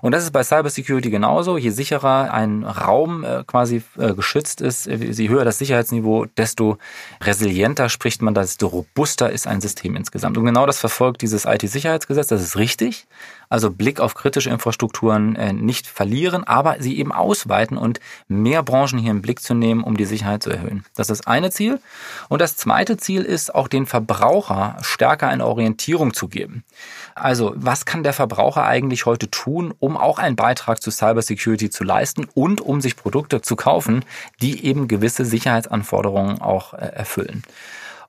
Und 0.00 0.12
das 0.12 0.24
ist 0.24 0.30
bei 0.30 0.42
Cybersecurity 0.42 1.10
genauso. 1.10 1.58
Je 1.58 1.70
sicherer 1.70 2.32
ein 2.32 2.64
Raum 2.64 3.24
äh, 3.24 3.44
quasi 3.46 3.82
äh, 3.98 4.14
geschützt 4.14 4.60
ist, 4.60 4.86
äh, 4.86 4.96
je 4.96 5.28
höher 5.28 5.44
das 5.44 5.58
Sicherheitsniveau, 5.58 6.26
desto 6.36 6.78
resilienter 7.22 7.88
spricht 7.88 8.22
man, 8.22 8.34
desto 8.34 8.68
robuster 8.68 9.30
ist 9.30 9.46
ein 9.46 9.60
System 9.60 9.96
insgesamt. 9.96 10.38
Und 10.38 10.46
genau 10.46 10.66
das 10.66 10.78
verfolgt 10.78 11.22
dieses 11.22 11.44
IT-Sicherheitsgesetz. 11.44 12.28
Das 12.28 12.42
ist 12.42 12.56
richtig. 12.56 13.06
Also 13.50 13.70
Blick 13.70 13.98
auf 13.98 14.14
kritische 14.14 14.48
Infrastrukturen 14.48 15.34
äh, 15.34 15.52
nicht 15.52 15.88
verlieren, 15.88 16.44
aber 16.44 16.76
sie 16.78 16.98
eben 16.98 17.10
ausweiten 17.10 17.76
und 17.76 17.98
mehr 18.28 18.62
Branchen 18.62 18.98
hier 18.98 19.10
im 19.10 19.22
Blick 19.22 19.40
zu 19.40 19.54
nehmen, 19.54 19.82
um 19.82 19.96
die 19.96 20.04
Sicherheit 20.04 20.44
zu 20.44 20.50
erhöhen. 20.50 20.84
Das 20.94 21.10
ist 21.10 21.20
das 21.20 21.26
eine 21.26 21.50
Ziel. 21.50 21.80
Und 22.28 22.40
das 22.40 22.56
zweite 22.56 22.96
Ziel 22.96 23.22
ist, 23.22 23.52
auch 23.52 23.66
den 23.66 23.86
Verbraucher 23.86 24.76
stärker 24.82 25.28
eine 25.28 25.44
Orientierung 25.44 26.14
zu 26.14 26.28
geben. 26.28 26.62
Also, 27.16 27.52
was 27.56 27.84
kann 27.84 28.04
der 28.04 28.12
Verbraucher 28.12 28.64
eigentlich 28.64 29.04
heute 29.04 29.28
tun, 29.28 29.74
um 29.80 29.96
auch 29.96 30.20
einen 30.20 30.36
Beitrag 30.36 30.80
zu 30.80 30.92
Cybersecurity 30.92 31.70
zu 31.70 31.82
leisten 31.82 32.28
und 32.32 32.60
um 32.60 32.80
sich 32.80 32.94
Produkte 32.94 33.42
zu 33.42 33.56
kaufen, 33.56 34.04
die 34.40 34.64
eben 34.64 34.86
gewisse 34.86 35.24
Sicherheitsanforderungen 35.24 36.40
auch 36.40 36.72
äh, 36.74 36.86
erfüllen? 36.86 37.42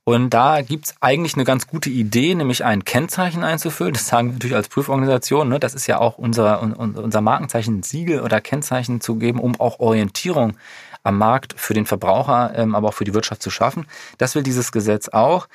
Und 0.03 0.31
da 0.31 0.61
gibt's 0.61 0.95
eigentlich 0.99 1.35
eine 1.35 1.43
ganz 1.43 1.67
gute 1.67 1.91
Idee, 1.91 2.33
nämlich 2.33 2.65
ein 2.65 2.85
Kennzeichen 2.85 3.43
einzufüllen. 3.43 3.93
Das 3.93 4.07
sagen 4.07 4.29
wir 4.29 4.33
natürlich 4.33 4.55
als 4.55 4.67
Prüforganisation. 4.67 5.47
Ne? 5.47 5.59
Das 5.59 5.75
ist 5.75 5.85
ja 5.85 5.99
auch 5.99 6.17
unser, 6.17 6.61
unser 6.61 7.21
Markenzeichen, 7.21 7.83
Siegel 7.83 8.21
oder 8.21 8.41
Kennzeichen 8.41 8.99
zu 8.99 9.17
geben, 9.17 9.39
um 9.39 9.59
auch 9.59 9.79
Orientierung 9.79 10.57
am 11.03 11.17
Markt 11.17 11.55
für 11.57 11.73
den 11.73 11.85
Verbraucher, 11.85 12.53
ähm, 12.55 12.75
aber 12.75 12.89
auch 12.89 12.93
für 12.93 13.03
die 13.03 13.13
Wirtschaft 13.13 13.41
zu 13.41 13.49
schaffen. 13.49 13.85
Das 14.17 14.35
will 14.35 14.43
dieses 14.43 14.71
Gesetz 14.71 15.09
auch 15.09 15.47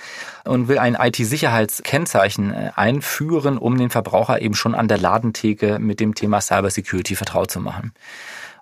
und 0.45 0.69
will 0.69 0.79
ein 0.79 0.97
IT-Sicherheitskennzeichen 1.01 2.53
äh, 2.53 2.71
einführen, 2.75 3.59
um 3.59 3.79
den 3.79 3.91
Verbraucher 3.91 4.43
eben 4.43 4.55
schon 4.55 4.75
an 4.75 4.89
der 4.89 4.99
Ladentheke 4.99 5.79
mit 5.79 6.01
dem 6.01 6.15
Thema 6.15 6.41
Cybersecurity 6.41 7.15
vertraut 7.15 7.51
zu 7.51 7.61
machen. 7.61 7.93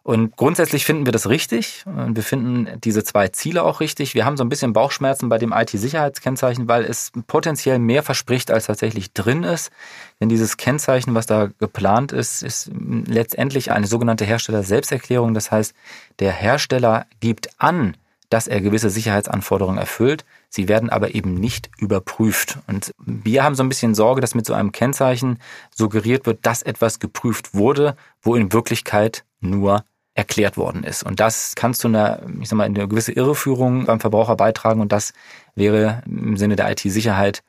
Und 0.04 0.36
grundsätzlich 0.36 0.84
finden 0.84 1.06
wir 1.06 1.12
das 1.12 1.30
richtig. 1.30 1.82
Wir 1.86 2.22
finden 2.22 2.78
diese 2.82 3.04
zwei 3.04 3.28
Ziele 3.28 3.62
auch 3.62 3.80
richtig. 3.80 4.14
Wir 4.14 4.26
haben 4.26 4.36
so 4.36 4.44
ein 4.44 4.50
bisschen 4.50 4.74
Bauchschmerzen 4.74 5.30
bei 5.30 5.38
dem 5.38 5.52
IT-Sicherheitskennzeichen, 5.52 6.68
weil 6.68 6.84
es 6.84 7.10
potenziell 7.26 7.78
mehr 7.78 8.02
verspricht, 8.02 8.50
als 8.50 8.66
tatsächlich 8.66 9.14
drin 9.14 9.44
ist. 9.44 9.72
Denn 10.20 10.28
dieses 10.28 10.58
Kennzeichen, 10.58 11.14
was 11.14 11.24
da 11.24 11.48
geplant 11.58 12.12
ist, 12.12 12.42
ist 12.42 12.70
letztendlich 13.06 13.72
eine 13.72 13.86
sogenannte 13.86 14.26
Hersteller-Selbsterklärung. 14.26 15.32
Das 15.32 15.50
heißt, 15.50 15.74
der 16.18 16.32
Hersteller 16.32 17.06
gibt 17.20 17.48
an, 17.56 17.96
dass 18.28 18.46
er 18.46 18.60
gewisse 18.60 18.90
Sicherheitsanforderungen 18.90 19.78
erfüllt. 19.78 20.26
Sie 20.50 20.68
werden 20.68 20.90
aber 20.90 21.14
eben 21.14 21.32
nicht 21.32 21.70
überprüft. 21.78 22.58
Und 22.66 22.90
wir 22.98 23.42
haben 23.42 23.54
so 23.54 23.62
ein 23.62 23.70
bisschen 23.70 23.94
Sorge, 23.94 24.20
dass 24.20 24.34
mit 24.34 24.44
so 24.44 24.52
einem 24.52 24.70
Kennzeichen 24.70 25.38
suggeriert 25.74 26.26
wird, 26.26 26.44
dass 26.44 26.60
etwas 26.60 26.98
geprüft 26.98 27.54
wurde, 27.54 27.96
wo 28.20 28.34
in 28.34 28.52
Wirklichkeit 28.52 29.24
nur 29.40 29.82
erklärt 30.14 30.56
worden 30.56 30.84
ist. 30.84 31.02
Und 31.02 31.20
das 31.20 31.54
kann 31.54 31.74
zu 31.74 31.88
einer, 31.88 32.20
ich 32.40 32.48
sag 32.48 32.56
mal, 32.56 32.64
eine 32.64 32.88
gewisse 32.88 33.12
Irreführung 33.12 33.86
beim 33.86 34.00
Verbraucher 34.00 34.36
beitragen 34.36 34.80
und 34.80 34.92
das 34.92 35.12
wäre 35.54 36.02
im 36.06 36.36
Sinne 36.36 36.56
der 36.56 36.70
IT-Sicherheit 36.70 37.42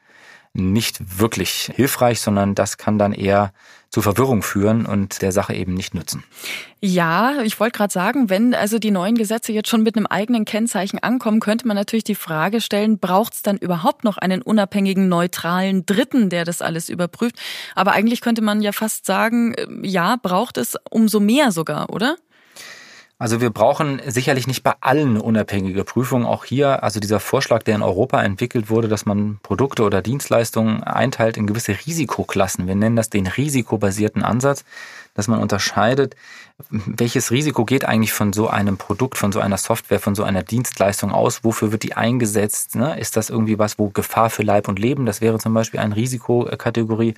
nicht 0.54 1.20
wirklich 1.20 1.72
hilfreich, 1.76 2.22
sondern 2.22 2.56
das 2.56 2.78
kann 2.78 2.98
dann 2.98 3.12
eher 3.14 3.52
zu 3.90 4.02
Verwirrung 4.02 4.42
führen 4.42 4.86
und 4.86 5.22
der 5.22 5.32
Sache 5.32 5.54
eben 5.54 5.74
nicht 5.74 5.94
nützen. 5.94 6.24
Ja, 6.82 7.42
ich 7.44 7.60
wollte 7.60 7.78
gerade 7.78 7.94
sagen, 7.94 8.30
wenn 8.30 8.54
also 8.54 8.78
die 8.78 8.92
neuen 8.92 9.16
Gesetze 9.16 9.52
jetzt 9.54 9.70
schon 9.70 9.84
mit 9.84 9.96
einem 9.96 10.06
eigenen 10.06 10.44
Kennzeichen 10.44 11.00
ankommen, 11.00 11.40
könnte 11.40 11.68
man 11.68 11.76
natürlich 11.76 12.04
die 12.04 12.16
Frage 12.16 12.62
stellen, 12.62 13.00
braucht 13.00 13.34
es 13.34 13.42
dann 13.42 13.58
überhaupt 13.58 14.04
noch 14.04 14.18
einen 14.18 14.42
unabhängigen, 14.42 15.08
neutralen 15.08 15.86
Dritten, 15.86 16.30
der 16.30 16.46
das 16.46 16.62
alles 16.62 16.90
überprüft? 16.90 17.36
Aber 17.74 17.94
eigentlich 17.94 18.22
könnte 18.22 18.42
man 18.42 18.62
ja 18.62 18.72
fast 18.72 19.06
sagen, 19.06 19.54
äh, 19.54 19.68
ja, 19.84 20.18
braucht 20.22 20.58
es 20.58 20.76
umso 20.90 21.20
mehr 21.20 21.52
sogar, 21.52 21.90
oder? 21.90 22.18
Also 23.26 23.42
wir 23.42 23.50
brauchen 23.50 24.00
sicherlich 24.06 24.46
nicht 24.46 24.62
bei 24.62 24.76
allen 24.82 25.20
unabhängige 25.20 25.84
Prüfungen. 25.84 26.28
Auch 26.28 26.46
hier, 26.46 26.84
also 26.84 27.00
dieser 27.00 27.20
Vorschlag, 27.20 27.64
der 27.64 27.74
in 27.74 27.82
Europa 27.82 28.22
entwickelt 28.22 28.70
wurde, 28.70 28.88
dass 28.88 29.08
man 29.08 29.40
Produkte 29.42 29.82
oder 29.82 30.04
Dienstleistungen 30.04 30.84
einteilt 30.84 31.36
in 31.36 31.48
gewisse 31.48 31.72
Risikoklassen. 31.72 32.68
Wir 32.68 32.76
nennen 32.76 32.96
das 32.96 33.10
den 33.10 33.26
risikobasierten 33.26 34.22
Ansatz, 34.22 34.64
dass 35.16 35.28
man 35.28 35.40
unterscheidet, 35.40 36.16
welches 36.70 37.32
Risiko 37.32 37.66
geht 37.66 37.84
eigentlich 37.84 38.14
von 38.14 38.32
so 38.32 38.48
einem 38.48 38.78
Produkt, 38.78 39.18
von 39.18 39.32
so 39.32 39.40
einer 39.40 39.58
Software, 39.58 40.00
von 40.00 40.14
so 40.14 40.24
einer 40.24 40.44
Dienstleistung 40.44 41.12
aus? 41.12 41.44
Wofür 41.44 41.72
wird 41.72 41.82
die 41.82 41.96
eingesetzt? 41.96 42.76
Ne? 42.76 43.00
Ist 43.00 43.18
das 43.18 43.32
irgendwie 43.32 43.58
was, 43.58 43.80
wo 43.80 43.90
Gefahr 43.90 44.30
für 44.30 44.44
Leib 44.44 44.68
und 44.68 44.78
Leben, 44.78 45.08
das 45.08 45.20
wäre 45.20 45.40
zum 45.40 45.56
Beispiel 45.56 45.80
eine 45.80 45.96
Risikokategorie, 45.96 47.16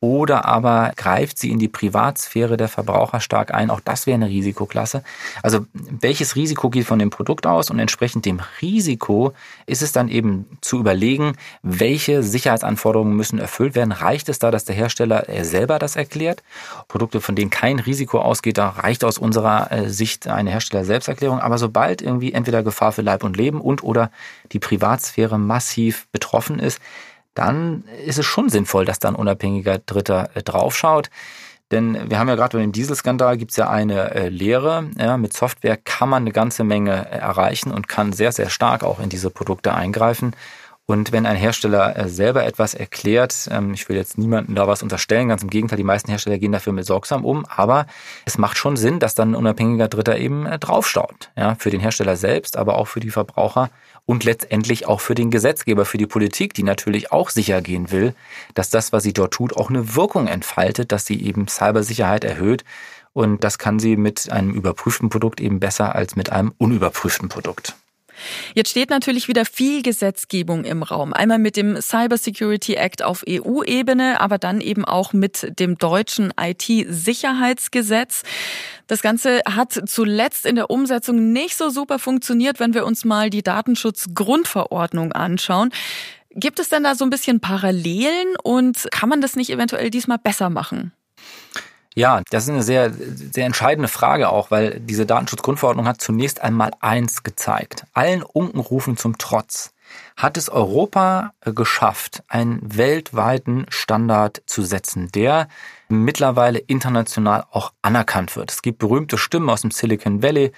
oder 0.00 0.44
aber 0.44 0.92
greift 0.96 1.38
sie 1.38 1.50
in 1.50 1.58
die 1.58 1.68
Privatsphäre 1.68 2.56
der 2.56 2.68
Verbraucher 2.68 3.20
stark 3.20 3.52
ein. 3.52 3.68
Auch 3.68 3.80
das 3.80 4.06
wäre 4.06 4.14
eine 4.14 4.28
Risikoklasse. 4.28 5.02
Also 5.42 5.66
welches 5.72 6.36
Risiko 6.36 6.70
geht 6.70 6.86
von 6.86 7.00
dem 7.00 7.10
Produkt 7.10 7.46
aus 7.48 7.68
und 7.70 7.80
entsprechend 7.80 8.24
dem 8.24 8.40
Risiko 8.62 9.32
ist 9.66 9.82
es 9.82 9.90
dann 9.90 10.08
eben 10.08 10.46
zu 10.60 10.78
überlegen, 10.78 11.32
welche 11.62 12.22
Sicherheitsanforderungen 12.22 13.16
müssen 13.16 13.40
erfüllt 13.40 13.74
werden. 13.74 13.90
Reicht 13.90 14.28
es 14.28 14.38
da, 14.38 14.52
dass 14.52 14.64
der 14.64 14.76
Hersteller 14.76 15.28
er 15.28 15.44
selber 15.44 15.80
das 15.80 15.96
erklärt? 15.96 16.44
Produkte, 16.86 17.20
von 17.20 17.34
denen 17.34 17.50
kein 17.50 17.80
Risiko 17.80 18.20
ausgeht, 18.20 18.58
da 18.58 18.68
reicht 18.68 19.02
aus 19.02 19.18
unserer 19.18 19.72
äh, 19.72 19.88
Sicht 19.88 20.28
eine 20.28 20.50
Hersteller-Selbsterklärung. 20.50 21.40
Aber 21.40 21.58
sobald 21.58 22.02
irgendwie 22.02 22.32
entweder 22.32 22.62
Gefahr 22.62 22.92
für 22.92 23.02
Leib 23.02 23.24
und 23.24 23.36
Leben 23.36 23.60
und 23.60 23.82
oder 23.82 24.12
die 24.52 24.60
Privatsphäre 24.60 25.38
massiv 25.38 26.06
betroffen 26.12 26.60
ist, 26.60 26.80
dann 27.38 27.84
ist 28.04 28.18
es 28.18 28.26
schon 28.26 28.48
sinnvoll, 28.48 28.84
dass 28.84 28.98
da 28.98 29.08
ein 29.08 29.14
unabhängiger 29.14 29.78
Dritter 29.78 30.30
äh, 30.34 30.42
draufschaut. 30.42 31.08
Denn 31.70 32.10
wir 32.10 32.18
haben 32.18 32.28
ja 32.28 32.34
gerade 32.34 32.56
bei 32.56 32.62
dem 32.62 32.72
Dieselskandal 32.72 33.36
gibt 33.36 33.52
es 33.52 33.56
ja 33.56 33.68
eine 33.68 34.14
äh, 34.14 34.28
Lehre. 34.28 34.90
Ja, 34.98 35.16
mit 35.16 35.34
Software 35.34 35.76
kann 35.76 36.08
man 36.08 36.22
eine 36.22 36.32
ganze 36.32 36.64
Menge 36.64 37.06
äh, 37.10 37.18
erreichen 37.18 37.70
und 37.70 37.88
kann 37.88 38.12
sehr, 38.12 38.32
sehr 38.32 38.50
stark 38.50 38.82
auch 38.82 38.98
in 38.98 39.08
diese 39.08 39.30
Produkte 39.30 39.72
eingreifen. 39.72 40.34
Und 40.86 41.12
wenn 41.12 41.26
ein 41.26 41.36
Hersteller 41.36 41.96
äh, 41.96 42.08
selber 42.08 42.44
etwas 42.44 42.72
erklärt, 42.74 43.48
ähm, 43.52 43.74
ich 43.74 43.88
will 43.88 43.96
jetzt 43.96 44.16
niemandem 44.16 44.54
da 44.54 44.66
was 44.66 44.82
unterstellen, 44.82 45.28
ganz 45.28 45.42
im 45.42 45.50
Gegenteil, 45.50 45.76
die 45.76 45.84
meisten 45.84 46.10
Hersteller 46.10 46.38
gehen 46.38 46.52
dafür 46.52 46.72
mit 46.72 46.86
sorgsam 46.86 47.26
um, 47.26 47.44
aber 47.44 47.86
es 48.24 48.38
macht 48.38 48.56
schon 48.56 48.76
Sinn, 48.76 48.98
dass 48.98 49.14
dann 49.14 49.32
ein 49.32 49.34
unabhängiger 49.36 49.88
Dritter 49.88 50.16
eben 50.16 50.46
äh, 50.46 50.58
draufstaut. 50.58 51.30
Ja, 51.36 51.54
für 51.56 51.70
den 51.70 51.80
Hersteller 51.80 52.16
selbst, 52.16 52.56
aber 52.56 52.78
auch 52.78 52.88
für 52.88 53.00
die 53.00 53.10
Verbraucher 53.10 53.68
und 54.08 54.24
letztendlich 54.24 54.86
auch 54.86 55.02
für 55.02 55.14
den 55.14 55.30
Gesetzgeber, 55.30 55.84
für 55.84 55.98
die 55.98 56.06
Politik, 56.06 56.54
die 56.54 56.62
natürlich 56.62 57.12
auch 57.12 57.28
sicher 57.28 57.60
gehen 57.60 57.90
will, 57.90 58.14
dass 58.54 58.70
das, 58.70 58.90
was 58.90 59.02
sie 59.02 59.12
dort 59.12 59.34
tut, 59.34 59.54
auch 59.54 59.68
eine 59.68 59.96
Wirkung 59.96 60.28
entfaltet, 60.28 60.92
dass 60.92 61.04
sie 61.04 61.22
eben 61.22 61.46
Cybersicherheit 61.46 62.24
erhöht. 62.24 62.64
Und 63.12 63.44
das 63.44 63.58
kann 63.58 63.78
sie 63.78 63.98
mit 63.98 64.32
einem 64.32 64.54
überprüften 64.54 65.10
Produkt 65.10 65.42
eben 65.42 65.60
besser 65.60 65.94
als 65.94 66.16
mit 66.16 66.32
einem 66.32 66.54
unüberprüften 66.56 67.28
Produkt. 67.28 67.76
Jetzt 68.54 68.70
steht 68.70 68.90
natürlich 68.90 69.28
wieder 69.28 69.44
viel 69.44 69.82
Gesetzgebung 69.82 70.64
im 70.64 70.82
Raum. 70.82 71.12
Einmal 71.12 71.38
mit 71.38 71.56
dem 71.56 71.80
Cyber 71.80 72.18
Security 72.18 72.74
Act 72.74 73.02
auf 73.02 73.24
EU-Ebene, 73.28 74.20
aber 74.20 74.38
dann 74.38 74.60
eben 74.60 74.84
auch 74.84 75.12
mit 75.12 75.58
dem 75.58 75.78
deutschen 75.78 76.32
IT-Sicherheitsgesetz. 76.38 78.22
Das 78.86 79.02
Ganze 79.02 79.40
hat 79.46 79.78
zuletzt 79.88 80.46
in 80.46 80.56
der 80.56 80.70
Umsetzung 80.70 81.32
nicht 81.32 81.56
so 81.56 81.70
super 81.70 81.98
funktioniert, 81.98 82.60
wenn 82.60 82.74
wir 82.74 82.86
uns 82.86 83.04
mal 83.04 83.30
die 83.30 83.42
Datenschutzgrundverordnung 83.42 85.12
anschauen. 85.12 85.70
Gibt 86.30 86.58
es 86.58 86.68
denn 86.68 86.84
da 86.84 86.94
so 86.94 87.04
ein 87.04 87.10
bisschen 87.10 87.40
Parallelen 87.40 88.36
und 88.42 88.88
kann 88.90 89.08
man 89.08 89.20
das 89.20 89.36
nicht 89.36 89.50
eventuell 89.50 89.90
diesmal 89.90 90.18
besser 90.18 90.50
machen? 90.50 90.92
Ja, 91.98 92.22
das 92.30 92.44
ist 92.44 92.50
eine 92.50 92.62
sehr, 92.62 92.92
sehr 92.92 93.44
entscheidende 93.44 93.88
Frage 93.88 94.28
auch, 94.28 94.52
weil 94.52 94.78
diese 94.78 95.04
Datenschutzgrundverordnung 95.04 95.88
hat 95.88 96.00
zunächst 96.00 96.40
einmal 96.40 96.70
eins 96.78 97.24
gezeigt. 97.24 97.86
Allen 97.92 98.22
Unkenrufen 98.22 98.96
zum 98.96 99.18
Trotz 99.18 99.72
hat 100.16 100.36
es 100.36 100.48
Europa 100.48 101.32
geschafft, 101.44 102.22
einen 102.28 102.60
weltweiten 102.62 103.66
Standard 103.68 104.42
zu 104.46 104.62
setzen, 104.62 105.10
der 105.10 105.48
mittlerweile 105.88 106.60
international 106.60 107.44
auch 107.50 107.72
anerkannt 107.82 108.36
wird. 108.36 108.52
Es 108.52 108.62
gibt 108.62 108.78
berühmte 108.78 109.18
Stimmen 109.18 109.50
aus 109.50 109.62
dem 109.62 109.72
Silicon 109.72 110.22
Valley, 110.22 110.52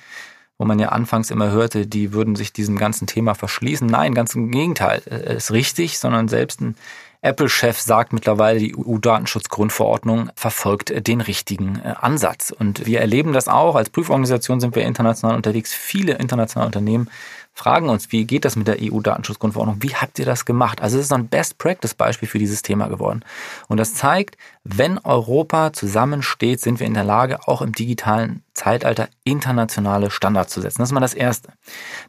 wo 0.59 0.67
man 0.67 0.79
ja 0.79 0.91
anfangs 0.91 1.31
immer 1.31 1.51
hörte, 1.51 1.87
die 1.87 2.13
würden 2.13 2.37
sich 2.37 2.53
diesem 2.53 2.77
ganzen 2.77 3.07
Thema 3.07 3.35
verschließen. 3.35 3.87
Nein, 3.87 4.13
ganz 4.13 4.35
im 4.35 4.51
Gegenteil, 4.51 5.01
es 5.07 5.45
ist 5.45 5.53
richtig, 5.53 5.99
sondern 5.99 6.29
selbst 6.29 6.61
ein 6.61 6.77
Apple-Chef 7.23 7.79
sagt 7.79 8.13
mittlerweile, 8.13 8.59
die 8.59 8.75
EU-Datenschutzgrundverordnung 8.77 10.31
verfolgt 10.35 11.07
den 11.07 11.21
richtigen 11.21 11.81
äh, 11.85 11.95
Ansatz. 12.01 12.51
Und 12.51 12.87
wir 12.87 13.01
erleben 13.01 13.33
das 13.33 13.47
auch. 13.47 13.77
Als 13.77 13.91
Prüforganisation 13.91 14.61
sind 14.61 14.75
wir 14.75 14.85
international 14.85 15.37
unterwegs. 15.37 15.75
Viele 15.75 16.15
internationale 16.15 16.67
Unternehmen 16.67 17.11
fragen 17.53 17.91
uns, 17.91 18.11
wie 18.11 18.25
geht 18.25 18.47
das 18.47 18.57
mit 18.57 18.69
der 18.69 18.79
EU-Datenschutzgrundverordnung? 18.81 19.83
Wie 19.83 19.95
habt 19.95 20.19
ihr 20.19 20.25
das 20.25 20.47
gemacht? 20.47 20.81
Also 20.81 20.99
es 20.99 21.07
ist 21.07 21.13
ein 21.13 21.29
Best-Practice-Beispiel 21.29 22.29
für 22.29 22.39
dieses 22.39 22.63
Thema 22.63 22.89
geworden. 22.89 23.23
Und 23.69 23.77
das 23.77 23.95
zeigt, 23.95 24.39
wenn 24.65 24.99
Europa 24.99 25.73
zusammensteht, 25.75 26.61
sind 26.61 26.81
wir 26.81 26.87
in 26.87 26.95
der 26.95 27.05
Lage, 27.05 27.47
auch 27.47 27.61
im 27.61 27.73
digitalen 27.73 28.43
Zeitalter 28.61 29.09
internationale 29.25 30.11
Standards 30.11 30.53
zu 30.53 30.61
setzen. 30.61 30.83
Das 30.83 30.91
ist 30.91 30.93
mal 30.93 31.01
das 31.01 31.15
Erste. 31.15 31.55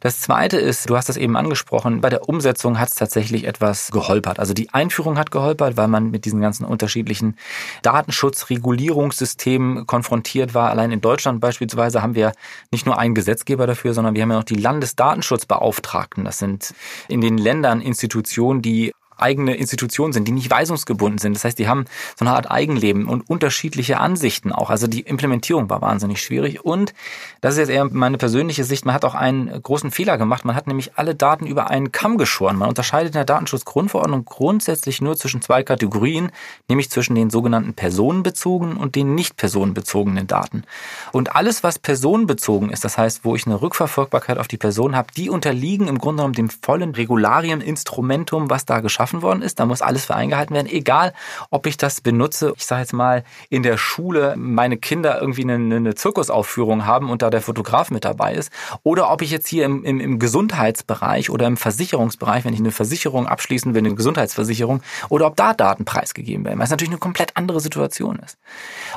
Das 0.00 0.20
Zweite 0.20 0.58
ist, 0.58 0.90
du 0.90 0.96
hast 0.96 1.08
das 1.08 1.16
eben 1.16 1.34
angesprochen, 1.34 2.02
bei 2.02 2.10
der 2.10 2.28
Umsetzung 2.28 2.78
hat 2.78 2.90
es 2.90 2.94
tatsächlich 2.94 3.44
etwas 3.44 3.90
geholpert. 3.90 4.38
Also 4.38 4.52
die 4.52 4.68
Einführung 4.68 5.16
hat 5.16 5.30
geholpert, 5.30 5.78
weil 5.78 5.88
man 5.88 6.10
mit 6.10 6.26
diesen 6.26 6.42
ganzen 6.42 6.66
unterschiedlichen 6.66 7.38
Datenschutzregulierungssystemen 7.80 9.86
konfrontiert 9.86 10.52
war. 10.52 10.68
Allein 10.68 10.92
in 10.92 11.00
Deutschland 11.00 11.40
beispielsweise 11.40 12.02
haben 12.02 12.14
wir 12.14 12.32
nicht 12.70 12.84
nur 12.84 12.98
einen 12.98 13.14
Gesetzgeber 13.14 13.66
dafür, 13.66 13.94
sondern 13.94 14.14
wir 14.14 14.20
haben 14.20 14.30
ja 14.30 14.36
noch 14.36 14.44
die 14.44 14.56
Landesdatenschutzbeauftragten. 14.56 16.26
Das 16.26 16.38
sind 16.38 16.74
in 17.08 17.22
den 17.22 17.38
Ländern 17.38 17.80
Institutionen, 17.80 18.60
die 18.60 18.92
eigene 19.22 19.54
Institutionen 19.54 20.12
sind, 20.12 20.28
die 20.28 20.32
nicht 20.32 20.50
weisungsgebunden 20.50 21.18
sind. 21.18 21.34
Das 21.34 21.44
heißt, 21.44 21.58
die 21.58 21.68
haben 21.68 21.86
so 22.18 22.24
eine 22.24 22.34
Art 22.34 22.50
Eigenleben 22.50 23.06
und 23.06 23.28
unterschiedliche 23.28 23.98
Ansichten 23.98 24.52
auch. 24.52 24.70
Also 24.70 24.86
die 24.86 25.00
Implementierung 25.00 25.70
war 25.70 25.80
wahnsinnig 25.80 26.20
schwierig. 26.20 26.64
Und 26.64 26.92
das 27.40 27.54
ist 27.54 27.60
jetzt 27.60 27.70
eher 27.70 27.84
meine 27.84 28.18
persönliche 28.18 28.64
Sicht, 28.64 28.84
man 28.84 28.94
hat 28.94 29.04
auch 29.04 29.14
einen 29.14 29.62
großen 29.62 29.90
Fehler 29.90 30.18
gemacht. 30.18 30.44
Man 30.44 30.56
hat 30.56 30.66
nämlich 30.66 30.96
alle 30.96 31.14
Daten 31.14 31.46
über 31.46 31.70
einen 31.70 31.92
Kamm 31.92 32.18
geschoren. 32.18 32.56
Man 32.56 32.68
unterscheidet 32.68 33.08
in 33.08 33.18
der 33.18 33.24
Datenschutzgrundverordnung 33.24 34.24
grundsätzlich 34.24 35.00
nur 35.00 35.16
zwischen 35.16 35.42
zwei 35.42 35.62
Kategorien, 35.62 36.30
nämlich 36.68 36.90
zwischen 36.90 37.14
den 37.14 37.30
sogenannten 37.30 37.74
personenbezogenen 37.74 38.76
und 38.76 38.94
den 38.94 39.14
nicht 39.14 39.36
personenbezogenen 39.36 40.26
Daten. 40.26 40.64
Und 41.12 41.36
alles, 41.36 41.62
was 41.62 41.78
personenbezogen 41.78 42.70
ist, 42.70 42.84
das 42.84 42.98
heißt, 42.98 43.24
wo 43.24 43.34
ich 43.36 43.46
eine 43.46 43.60
Rückverfolgbarkeit 43.60 44.38
auf 44.38 44.48
die 44.48 44.56
Person 44.56 44.96
habe, 44.96 45.08
die 45.16 45.30
unterliegen 45.30 45.88
im 45.88 45.98
Grunde 45.98 46.22
genommen 46.22 46.34
dem 46.34 46.50
vollen 46.50 46.94
Regularieninstrumentum, 46.94 48.50
was 48.50 48.64
da 48.64 48.80
geschaffen 48.80 49.11
geschaffen 49.12 49.22
worden 49.22 49.42
ist. 49.42 49.60
Da 49.60 49.66
muss 49.66 49.82
alles 49.82 50.06
für 50.06 50.14
eingehalten 50.14 50.54
werden, 50.54 50.68
egal 50.68 51.12
ob 51.50 51.66
ich 51.66 51.76
das 51.76 52.00
benutze. 52.00 52.52
Ich 52.56 52.66
sage 52.66 52.82
jetzt 52.82 52.92
mal, 52.92 53.24
in 53.50 53.62
der 53.62 53.76
Schule 53.76 54.34
meine 54.36 54.76
Kinder 54.76 55.20
irgendwie 55.20 55.42
eine, 55.42 55.54
eine 55.54 55.94
Zirkusaufführung 55.94 56.86
haben 56.86 57.10
und 57.10 57.22
da 57.22 57.30
der 57.30 57.42
Fotograf 57.42 57.90
mit 57.90 58.04
dabei 58.04 58.34
ist. 58.34 58.50
Oder 58.82 59.10
ob 59.10 59.22
ich 59.22 59.30
jetzt 59.30 59.48
hier 59.48 59.64
im, 59.64 59.84
im, 59.84 60.00
im 60.00 60.18
Gesundheitsbereich 60.18 61.30
oder 61.30 61.46
im 61.46 61.56
Versicherungsbereich, 61.56 62.44
wenn 62.44 62.54
ich 62.54 62.60
eine 62.60 62.70
Versicherung 62.70 63.26
abschließen 63.26 63.74
will, 63.74 63.84
eine 63.84 63.94
Gesundheitsversicherung, 63.94 64.82
oder 65.08 65.26
ob 65.26 65.36
da 65.36 65.52
Daten 65.54 65.84
preisgegeben 65.84 66.44
werden, 66.44 66.58
weil 66.58 66.64
es 66.64 66.70
natürlich 66.70 66.90
eine 66.90 66.98
komplett 66.98 67.36
andere 67.36 67.60
Situation 67.60 68.18
ist. 68.18 68.38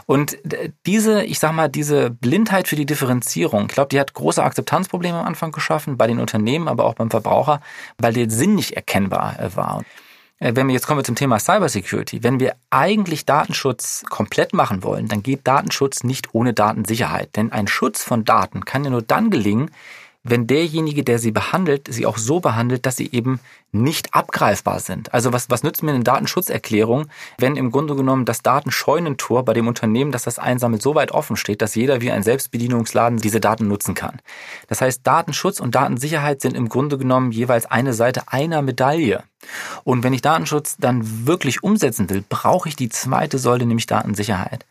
Und 0.05 0.37
diese, 0.85 1.23
ich 1.23 1.39
sag 1.39 1.53
mal, 1.53 1.69
diese 1.69 2.09
Blindheit 2.09 2.67
für 2.67 2.75
die 2.75 2.85
Differenzierung, 2.85 3.63
ich 3.67 3.73
glaube, 3.73 3.89
die 3.89 3.99
hat 3.99 4.13
große 4.13 4.43
Akzeptanzprobleme 4.43 5.19
am 5.19 5.25
Anfang 5.25 5.51
geschaffen, 5.51 5.97
bei 5.97 6.07
den 6.07 6.19
Unternehmen, 6.19 6.67
aber 6.67 6.85
auch 6.85 6.95
beim 6.95 7.09
Verbraucher, 7.09 7.61
weil 7.97 8.13
der 8.13 8.29
Sinn 8.29 8.55
nicht 8.55 8.73
erkennbar 8.73 9.39
äh, 9.39 9.55
war. 9.55 9.83
Äh, 10.39 10.55
wenn 10.55 10.67
wir 10.67 10.73
jetzt 10.73 10.87
kommen 10.87 10.99
wir 10.99 11.03
zum 11.03 11.15
Thema 11.15 11.39
Cybersecurity, 11.39 12.23
wenn 12.23 12.39
wir 12.39 12.55
eigentlich 12.69 13.25
Datenschutz 13.25 14.03
komplett 14.09 14.53
machen 14.53 14.83
wollen, 14.83 15.07
dann 15.07 15.23
geht 15.23 15.47
Datenschutz 15.47 16.03
nicht 16.03 16.33
ohne 16.33 16.53
Datensicherheit. 16.53 17.35
Denn 17.35 17.51
ein 17.51 17.67
Schutz 17.67 18.03
von 18.03 18.25
Daten 18.25 18.65
kann 18.65 18.83
ja 18.83 18.89
nur 18.89 19.01
dann 19.01 19.29
gelingen, 19.29 19.71
wenn 20.25 20.47
derjenige, 20.47 21.03
der 21.03 21.19
sie 21.19 21.31
behandelt, 21.31 21.87
sie 21.89 22.05
auch 22.05 22.17
so 22.17 22.39
behandelt, 22.39 22.85
dass 22.85 22.97
sie 22.97 23.11
eben 23.11 23.39
nicht 23.71 24.13
abgreifbar 24.13 24.79
sind. 24.79 25.13
Also 25.13 25.33
was, 25.33 25.49
was 25.49 25.61
nützt 25.61 25.83
mir 25.83 25.93
eine 25.93 26.03
Datenschutzerklärung, 26.03 27.05
wenn 27.37 27.55
im 27.55 27.71
Grunde 27.71 27.95
genommen 27.95 28.25
das 28.25 28.41
Datenscheunentor 28.41 29.45
bei 29.45 29.53
dem 29.53 29.67
Unternehmen, 29.67 30.11
das 30.11 30.23
das 30.23 30.39
einsammelt, 30.39 30.81
so 30.81 30.95
weit 30.95 31.11
offen 31.11 31.35
steht, 31.35 31.61
dass 31.61 31.75
jeder 31.75 32.01
wie 32.01 32.11
ein 32.11 32.23
Selbstbedienungsladen 32.23 33.19
diese 33.19 33.39
Daten 33.39 33.67
nutzen 33.67 33.93
kann. 33.93 34.19
Das 34.67 34.81
heißt, 34.81 35.05
Datenschutz 35.05 35.59
und 35.59 35.75
Datensicherheit 35.75 36.41
sind 36.41 36.55
im 36.55 36.69
Grunde 36.69 36.97
genommen 36.97 37.31
jeweils 37.31 37.67
eine 37.67 37.93
Seite 37.93 38.23
einer 38.27 38.61
Medaille. 38.61 39.23
Und 39.83 40.03
wenn 40.03 40.13
ich 40.13 40.23
Datenschutz 40.23 40.77
dann 40.79 41.27
wirklich 41.27 41.61
umsetzen 41.61 42.09
will, 42.09 42.23
brauche 42.27 42.67
ich 42.67 42.75
die 42.75 42.89
zweite 42.89 43.37
Säule, 43.37 43.65
nämlich 43.65 43.85
Datensicherheit. 43.85 44.65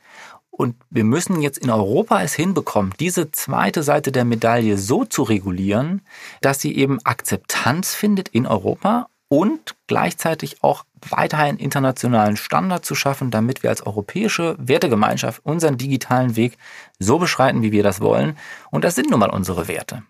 Und 0.57 0.77
wir 0.89 1.03
müssen 1.03 1.43
jetzt 1.43 1.59
in 1.59 1.69
Europa 1.69 2.23
es 2.23 2.35
hinbekommen, 2.35 2.95
diese 3.01 3.33
zweite 3.33 3.83
Seite 3.83 4.13
der 4.13 4.25
Medaille 4.25 4.79
so 4.79 5.05
zu 5.05 5.25
regulieren, 5.25 6.03
dass 6.43 6.61
sie 6.61 6.77
eben 6.77 7.01
Akzeptanz 7.05 7.93
findet 7.95 8.29
in 8.29 8.47
Europa 8.47 9.09
und 9.29 9.75
gleichzeitig 9.87 10.63
auch 10.63 10.85
weiterhin 11.11 11.59
internationalen 11.59 12.37
Standard 12.37 12.85
zu 12.85 12.95
schaffen, 12.95 13.31
damit 13.31 13.63
wir 13.63 13.71
als 13.71 13.87
europäische 13.87 14.57
Wertegemeinschaft 14.59 15.45
unseren 15.45 15.77
digitalen 15.77 16.37
Weg 16.37 16.57
so 16.99 17.19
beschreiten, 17.19 17.63
wie 17.63 17.73
wir 17.73 17.83
das 17.83 18.01
wollen. 18.01 18.39
Und 18.71 18.85
das 18.85 18.95
sind 18.95 19.11
nun 19.11 19.21
mal 19.21 19.31
unsere 19.31 19.69
Werte. 19.69 20.03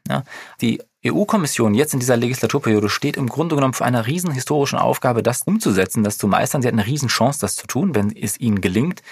Die 0.60 0.80
EU-Kommission 1.06 1.74
jetzt 1.74 1.92
in 1.92 2.00
dieser 2.00 2.16
Legislaturperiode 2.16 2.88
steht 2.88 3.18
im 3.18 3.28
Grunde 3.28 3.56
genommen 3.56 3.74
vor 3.74 3.86
einer 3.86 4.06
riesen 4.06 4.30
historischen 4.30 4.78
Aufgabe, 4.78 5.22
das 5.22 5.42
umzusetzen, 5.42 6.02
das 6.02 6.16
zu 6.16 6.26
meistern. 6.26 6.62
Sie 6.62 6.68
hat 6.68 6.72
eine 6.72 6.86
riesen 6.86 7.08
Chance, 7.08 7.40
das 7.40 7.56
zu 7.56 7.66
tun. 7.66 7.94
Wenn 7.94 8.14
es 8.16 8.40
ihnen 8.40 8.62
gelingt, 8.62 9.02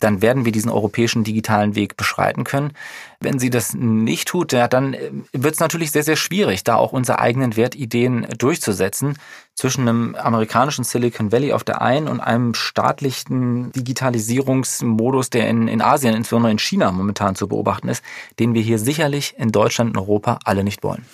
dann 0.00 0.20
werden 0.20 0.44
wir 0.44 0.52
diesen 0.52 0.70
europäischen 0.70 1.24
digitalen 1.24 1.74
Weg 1.74 1.96
beschreiten 1.96 2.44
können. 2.44 2.72
Wenn 3.20 3.38
sie 3.38 3.48
das 3.48 3.72
nicht 3.72 4.28
tut, 4.28 4.52
ja, 4.52 4.68
dann 4.68 4.92
äh, 4.92 5.10
wird 5.32 5.54
es 5.54 5.60
natürlich 5.60 5.90
sehr, 5.90 6.02
sehr 6.02 6.16
schwierig, 6.16 6.64
da 6.64 6.76
auch 6.76 6.92
unsere 6.92 7.18
eigenen 7.18 7.56
Wertideen 7.56 8.26
durchzusetzen 8.36 9.16
zwischen 9.54 9.88
einem 9.88 10.07
amerikanischen 10.16 10.84
Silicon 10.84 11.32
Valley 11.32 11.52
auf 11.52 11.64
der 11.64 11.82
einen 11.82 12.08
und 12.08 12.20
einem 12.20 12.54
staatlichen 12.54 13.72
Digitalisierungsmodus, 13.72 15.30
der 15.30 15.48
in, 15.48 15.68
in 15.68 15.82
Asien, 15.82 16.14
insbesondere 16.14 16.52
in 16.52 16.58
China 16.58 16.90
momentan 16.92 17.34
zu 17.34 17.48
beobachten 17.48 17.88
ist, 17.88 18.02
den 18.38 18.54
wir 18.54 18.62
hier 18.62 18.78
sicherlich 18.78 19.34
in 19.38 19.52
Deutschland 19.52 19.90
und 19.90 19.98
Europa 19.98 20.38
alle 20.44 20.64
nicht 20.64 20.82
wollen. 20.82 21.04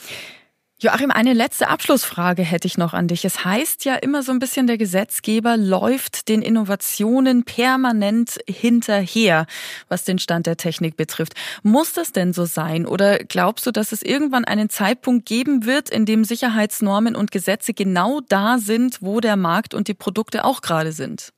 Joachim, 0.84 1.10
eine 1.10 1.32
letzte 1.32 1.68
Abschlussfrage 1.68 2.42
hätte 2.42 2.66
ich 2.68 2.76
noch 2.76 2.92
an 2.92 3.08
dich. 3.08 3.24
Es 3.24 3.42
heißt 3.42 3.86
ja 3.86 3.94
immer 3.94 4.22
so 4.22 4.32
ein 4.32 4.38
bisschen, 4.38 4.66
der 4.66 4.76
Gesetzgeber 4.76 5.56
läuft 5.56 6.28
den 6.28 6.42
Innovationen 6.42 7.44
permanent 7.44 8.38
hinterher, 8.46 9.46
was 9.88 10.04
den 10.04 10.18
Stand 10.18 10.44
der 10.44 10.58
Technik 10.58 10.98
betrifft. 10.98 11.32
Muss 11.62 11.94
das 11.94 12.12
denn 12.12 12.34
so 12.34 12.44
sein? 12.44 12.84
Oder 12.84 13.16
glaubst 13.16 13.64
du, 13.66 13.70
dass 13.70 13.92
es 13.92 14.02
irgendwann 14.02 14.44
einen 14.44 14.68
Zeitpunkt 14.68 15.24
geben 15.24 15.64
wird, 15.64 15.88
in 15.88 16.04
dem 16.04 16.22
Sicherheitsnormen 16.22 17.16
und 17.16 17.30
Gesetze 17.30 17.72
genau 17.72 18.20
da 18.28 18.58
sind, 18.58 18.98
wo 19.00 19.20
der 19.20 19.36
Markt 19.36 19.72
und 19.72 19.88
die 19.88 19.94
Produkte 19.94 20.44
auch 20.44 20.60
gerade 20.60 20.92
sind? 20.92 21.33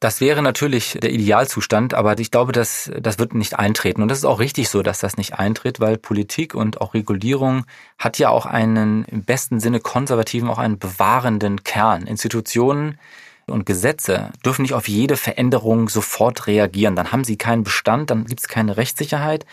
Das 0.00 0.20
wäre 0.20 0.42
natürlich 0.42 0.96
der 1.02 1.10
Idealzustand, 1.10 1.92
aber 1.92 2.16
ich 2.20 2.30
glaube, 2.30 2.52
das, 2.52 2.88
das 3.00 3.18
wird 3.18 3.34
nicht 3.34 3.58
eintreten. 3.58 4.00
Und 4.00 4.08
das 4.08 4.18
ist 4.18 4.24
auch 4.24 4.38
richtig 4.38 4.68
so, 4.68 4.82
dass 4.82 5.00
das 5.00 5.16
nicht 5.16 5.34
eintritt, 5.34 5.80
weil 5.80 5.98
Politik 5.98 6.54
und 6.54 6.80
auch 6.80 6.94
Regulierung 6.94 7.64
hat 7.98 8.16
ja 8.18 8.28
auch 8.28 8.46
einen 8.46 9.04
im 9.04 9.24
besten 9.24 9.58
Sinne 9.58 9.80
konservativen, 9.80 10.48
auch 10.50 10.58
einen 10.58 10.78
bewahrenden 10.78 11.64
Kern. 11.64 12.06
Institutionen 12.06 12.96
und 13.50 13.66
Gesetze 13.66 14.30
dürfen 14.44 14.62
nicht 14.62 14.74
auf 14.74 14.88
jede 14.88 15.16
Veränderung 15.16 15.88
sofort 15.88 16.46
reagieren. 16.46 16.94
Dann 16.94 17.10
haben 17.10 17.24
sie 17.24 17.36
keinen 17.36 17.64
Bestand, 17.64 18.10
dann 18.10 18.26
gibt 18.26 18.40
es 18.40 18.48
keine 18.48 18.76
Rechtssicherheit. 18.76 19.46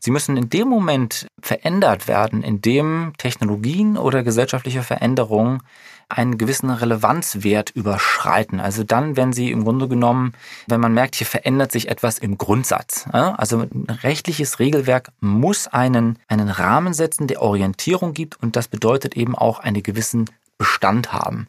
Sie 0.00 0.10
müssen 0.10 0.38
in 0.38 0.48
dem 0.48 0.68
Moment 0.68 1.26
verändert 1.40 2.08
werden, 2.08 2.42
in 2.42 2.62
dem 2.62 3.12
Technologien 3.18 3.98
oder 3.98 4.22
gesellschaftliche 4.22 4.82
Veränderungen 4.82 5.60
einen 6.12 6.38
gewissen 6.38 6.70
Relevanzwert 6.70 7.70
überschreiten. 7.70 8.60
Also 8.60 8.84
dann, 8.84 9.16
wenn 9.16 9.32
sie 9.32 9.50
im 9.50 9.64
Grunde 9.64 9.88
genommen, 9.88 10.34
wenn 10.66 10.80
man 10.80 10.94
merkt, 10.94 11.16
hier 11.16 11.26
verändert 11.26 11.72
sich 11.72 11.88
etwas 11.88 12.18
im 12.18 12.38
Grundsatz. 12.38 13.06
Also 13.10 13.60
ein 13.60 13.86
rechtliches 14.02 14.58
Regelwerk 14.58 15.10
muss 15.20 15.68
einen, 15.68 16.18
einen 16.28 16.48
Rahmen 16.48 16.94
setzen, 16.94 17.26
der 17.26 17.42
Orientierung 17.42 18.12
gibt 18.12 18.40
und 18.42 18.56
das 18.56 18.68
bedeutet 18.68 19.16
eben 19.16 19.34
auch 19.34 19.58
einen 19.58 19.82
gewissen 19.82 20.30
Bestand 20.58 21.12
haben 21.12 21.48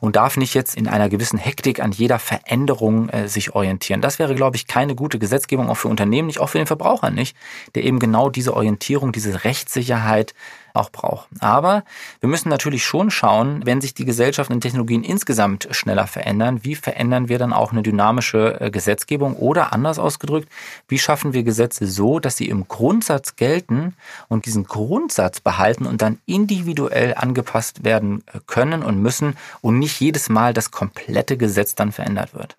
und 0.00 0.16
darf 0.16 0.36
nicht 0.36 0.54
jetzt 0.54 0.76
in 0.76 0.88
einer 0.88 1.08
gewissen 1.08 1.38
Hektik 1.38 1.80
an 1.80 1.92
jeder 1.92 2.18
Veränderung 2.18 3.08
äh, 3.08 3.28
sich 3.28 3.54
orientieren. 3.54 4.00
Das 4.00 4.18
wäre, 4.18 4.34
glaube 4.34 4.56
ich, 4.56 4.66
keine 4.66 4.94
gute 4.94 5.18
Gesetzgebung, 5.18 5.68
auch 5.68 5.76
für 5.76 5.88
Unternehmen 5.88 6.26
nicht, 6.26 6.40
auch 6.40 6.48
für 6.48 6.58
den 6.58 6.66
Verbraucher 6.66 7.10
nicht, 7.10 7.36
der 7.74 7.84
eben 7.84 7.98
genau 7.98 8.30
diese 8.30 8.54
Orientierung, 8.54 9.12
diese 9.12 9.44
Rechtssicherheit 9.44 10.34
auch 10.76 10.90
braucht. 10.90 11.28
Aber 11.40 11.84
wir 12.20 12.28
müssen 12.28 12.48
natürlich 12.48 12.84
schon 12.84 13.10
schauen, 13.10 13.62
wenn 13.64 13.80
sich 13.80 13.94
die 13.94 14.04
Gesellschaften 14.04 14.52
und 14.52 14.60
Technologien 14.60 15.02
insgesamt 15.02 15.68
schneller 15.70 16.06
verändern, 16.06 16.60
wie 16.62 16.74
verändern 16.74 17.28
wir 17.28 17.38
dann 17.38 17.52
auch 17.52 17.72
eine 17.72 17.82
dynamische 17.82 18.60
äh, 18.60 18.70
Gesetzgebung 18.70 19.34
oder 19.34 19.72
anders 19.72 19.98
ausgedrückt, 19.98 20.48
wie 20.88 20.98
schaffen 20.98 21.32
wir 21.32 21.42
Gesetze 21.42 21.86
so, 21.86 22.20
dass 22.20 22.36
sie 22.36 22.48
im 22.48 22.68
Grundsatz 22.68 23.36
gelten 23.36 23.94
und 24.28 24.46
diesen 24.46 24.64
Grundsatz 24.64 25.40
behalten 25.40 25.86
und 25.86 26.02
dann 26.02 26.18
individuell 26.26 27.14
angepasst 27.14 27.84
werden 27.84 28.22
äh, 28.26 28.38
können 28.46 28.82
und 28.82 29.00
müssen 29.00 29.36
und 29.60 29.78
nicht 29.78 30.00
jedes 30.00 30.28
Mal 30.28 30.52
das 30.52 30.70
komplette 30.70 31.36
Gesetz 31.36 31.74
dann 31.74 31.92
verändert 31.92 32.34
wird. 32.34 32.56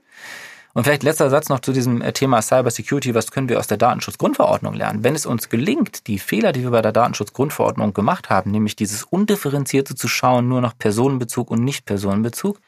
Und 0.78 0.84
vielleicht 0.84 1.02
letzter 1.02 1.32
Satz 1.32 1.50
noch 1.50 1.62
zu 1.62 1.74
diesem 1.74 2.04
äh, 2.04 2.14
Thema 2.14 2.40
Cybersecurity. 2.40 3.16
Was 3.16 3.32
können 3.32 3.50
wir 3.50 3.58
aus 3.58 3.66
der 3.66 3.78
Datenschutzgrundverordnung 3.78 4.76
lernen? 4.76 5.04
Wenn 5.04 5.16
es 5.16 5.26
uns 5.26 5.50
gelingt, 5.50 6.06
die 6.06 6.20
Fehler, 6.20 6.52
die 6.52 6.62
wir 6.62 6.70
bei 6.70 6.84
der 6.84 6.92
Datenschutzgrundverordnung 6.92 7.96
gemacht 7.96 8.30
haben, 8.30 8.52
nämlich 8.52 8.76
dieses 8.76 9.02
undifferenzierte 9.02 9.96
zu 9.96 10.08
schauen, 10.08 10.48
nur 10.48 10.62
nach 10.62 10.78
Personenbezug 10.78 11.50
und 11.50 11.64
Nicht-Personenbezug, 11.64 12.60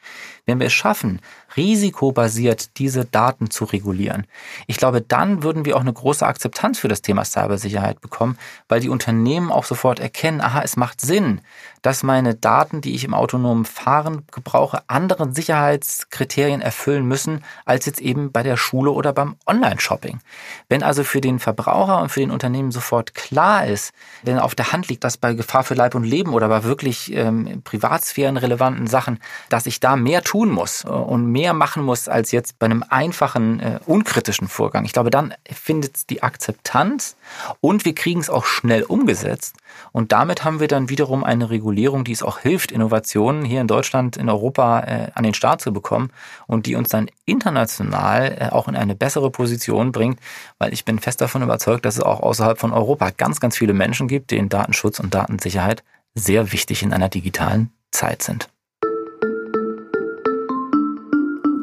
wenn 0.47 0.59
wir 0.59 0.65
es 0.65 0.73
schaffen, 0.73 1.21
risikobasiert 1.55 2.79
diese 2.79 3.05
Daten 3.05 3.51
zu 3.51 3.65
regulieren, 3.65 4.25
ich 4.65 4.77
glaube, 4.77 5.01
dann 5.01 5.43
würden 5.43 5.65
wir 5.65 5.77
auch 5.77 5.81
eine 5.81 5.93
große 5.93 6.25
Akzeptanz 6.25 6.79
für 6.79 6.87
das 6.87 7.03
Thema 7.03 7.23
Cybersicherheit 7.23 8.01
bekommen, 8.01 8.39
weil 8.67 8.79
die 8.79 8.89
Unternehmen 8.89 9.51
auch 9.51 9.65
sofort 9.65 9.99
erkennen, 9.99 10.41
aha, 10.41 10.63
es 10.63 10.77
macht 10.77 10.99
Sinn, 10.99 11.41
dass 11.83 12.01
meine 12.01 12.33
Daten, 12.33 12.81
die 12.81 12.95
ich 12.95 13.03
im 13.03 13.13
autonomen 13.13 13.65
Fahren 13.65 14.23
gebrauche, 14.31 14.81
anderen 14.87 15.33
Sicherheitskriterien 15.33 16.61
erfüllen 16.61 17.05
müssen, 17.05 17.43
als 17.65 17.85
jetzt 17.85 17.98
eben 17.99 18.31
bei 18.31 18.43
der 18.43 18.57
Schule 18.57 18.91
oder 18.91 19.13
beim 19.13 19.35
Online-Shopping. 19.45 20.19
Wenn 20.67 20.83
also 20.83 21.03
für 21.03 21.21
den 21.21 21.39
Verbraucher 21.39 22.01
und 22.01 22.09
für 22.09 22.19
den 22.19 22.31
Unternehmen 22.31 22.71
sofort 22.71 23.13
klar 23.13 23.65
ist, 23.65 23.93
wenn 24.23 24.39
auf 24.39 24.55
der 24.55 24.71
Hand 24.71 24.87
liegt, 24.87 25.03
dass 25.03 25.17
bei 25.17 25.33
Gefahr 25.33 25.63
für 25.63 25.73
Leib 25.73 25.95
und 25.95 26.03
Leben 26.03 26.33
oder 26.33 26.49
bei 26.49 26.63
wirklich 26.63 27.13
ähm, 27.13 27.61
privatsphärenrelevanten 27.63 28.87
Sachen, 28.87 29.19
dass 29.49 29.65
ich 29.65 29.79
da 29.79 29.95
mehr 29.95 30.23
tun 30.23 30.49
muss 30.49 30.83
äh, 30.83 30.89
und 30.89 31.31
mehr 31.31 31.53
machen 31.53 31.83
muss 31.83 32.07
als 32.07 32.31
jetzt 32.31 32.59
bei 32.59 32.65
einem 32.65 32.83
einfachen, 32.89 33.59
äh, 33.59 33.79
unkritischen 33.85 34.47
Vorgang. 34.47 34.85
Ich 34.85 34.93
glaube, 34.93 35.09
dann 35.09 35.33
findet 35.51 36.09
die 36.09 36.23
Akzeptanz 36.23 37.15
und 37.61 37.85
wir 37.85 37.95
kriegen 37.95 38.19
es 38.19 38.29
auch 38.29 38.45
schnell 38.45 38.83
umgesetzt. 38.83 39.55
Und 39.91 40.11
damit 40.11 40.43
haben 40.43 40.59
wir 40.59 40.67
dann 40.67 40.89
wiederum 40.89 41.23
eine 41.23 41.49
Regulierung, 41.49 42.03
die 42.03 42.11
es 42.11 42.23
auch 42.23 42.39
hilft, 42.39 42.71
Innovationen 42.71 43.45
hier 43.45 43.61
in 43.61 43.67
Deutschland, 43.67 44.17
in 44.17 44.29
Europa 44.29 44.81
äh, 44.81 45.11
an 45.13 45.23
den 45.23 45.33
Start 45.33 45.61
zu 45.61 45.71
bekommen 45.71 46.11
und 46.47 46.65
die 46.65 46.75
uns 46.75 46.89
dann 46.89 47.09
international 47.25 47.88
äh, 47.93 48.49
auch 48.51 48.67
in 48.67 48.75
eine 48.75 48.95
bessere 48.95 49.31
Position 49.31 49.91
bringt, 49.91 50.19
weil 50.57 50.73
ich 50.73 50.85
bin 50.85 50.99
fest 50.99 51.21
davon 51.21 51.41
überzeugt, 51.41 51.85
dass 51.85 51.95
es 51.95 52.03
auch 52.03 52.21
außerhalb 52.21 52.59
von 52.59 52.73
Europa 52.73 53.11
ganz, 53.15 53.39
ganz 53.39 53.57
viele 53.57 53.73
Menschen 53.73 54.07
gibt, 54.07 54.31
denen 54.31 54.49
Datenschutz 54.49 54.99
und 54.99 55.13
Datensicherheit 55.13 55.83
sehr 56.15 56.51
wichtig 56.51 56.83
in 56.83 56.93
einer 56.93 57.09
digitalen 57.09 57.71
Zeit 57.91 58.23
sind. 58.23 58.49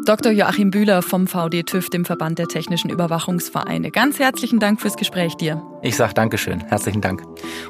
Dr. 0.06 0.30
Joachim 0.30 0.70
Bühler 0.70 1.02
vom 1.02 1.26
VD 1.26 1.64
TÜV, 1.64 1.90
dem 1.90 2.04
Verband 2.04 2.38
der 2.38 2.46
Technischen 2.46 2.90
Überwachungsvereine. 2.90 3.90
Ganz 3.90 4.20
herzlichen 4.20 4.60
Dank 4.60 4.80
fürs 4.80 4.96
Gespräch 4.96 5.34
dir. 5.34 5.60
Ich 5.86 5.94
sage 5.94 6.14
Dankeschön. 6.14 6.64
Herzlichen 6.66 7.00
Dank. 7.00 7.22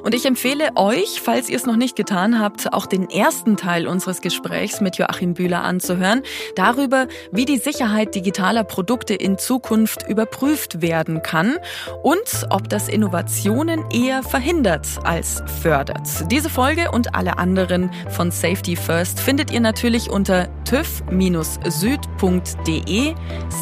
Und 0.03 0.15
ich 0.15 0.25
empfehle 0.25 0.71
euch, 0.75 1.21
falls 1.23 1.51
ihr 1.51 1.57
es 1.57 1.67
noch 1.67 1.77
nicht 1.77 1.97
getan 1.97 2.41
habt, 2.41 2.73
auch 2.73 2.87
den 2.87 3.11
ersten 3.11 3.59
Teil 3.59 3.87
unseres 3.87 4.23
Gesprächs 4.23 4.81
mit 4.81 4.97
Joachim 4.97 5.35
Bühler 5.35 5.63
anzuhören, 5.63 6.23
darüber, 6.55 7.09
wie 7.31 7.45
die 7.45 7.59
Sicherheit 7.59 8.15
digitaler 8.15 8.65
Produkte 8.65 9.13
in 9.13 9.37
Zukunft 9.37 10.09
überprüft 10.09 10.81
werden 10.81 11.21
kann 11.23 11.59
und 12.03 12.47
ob 12.49 12.71
das 12.71 12.89
Innovationen 12.89 13.85
eher 13.91 14.23
verhindert 14.23 14.89
als 15.05 15.43
fördert. 15.61 16.09
Diese 16.31 16.49
Folge 16.49 16.91
und 16.93 17.15
alle 17.15 17.37
anderen 17.37 17.91
von 18.09 18.31
Safety 18.31 18.77
First 18.77 19.21
findet 19.21 19.51
ihr 19.51 19.61
natürlich 19.61 20.09
unter 20.09 20.49
tüv-süd.de 20.65 21.05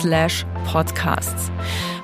slash 0.00 0.46
podcasts. 0.70 1.50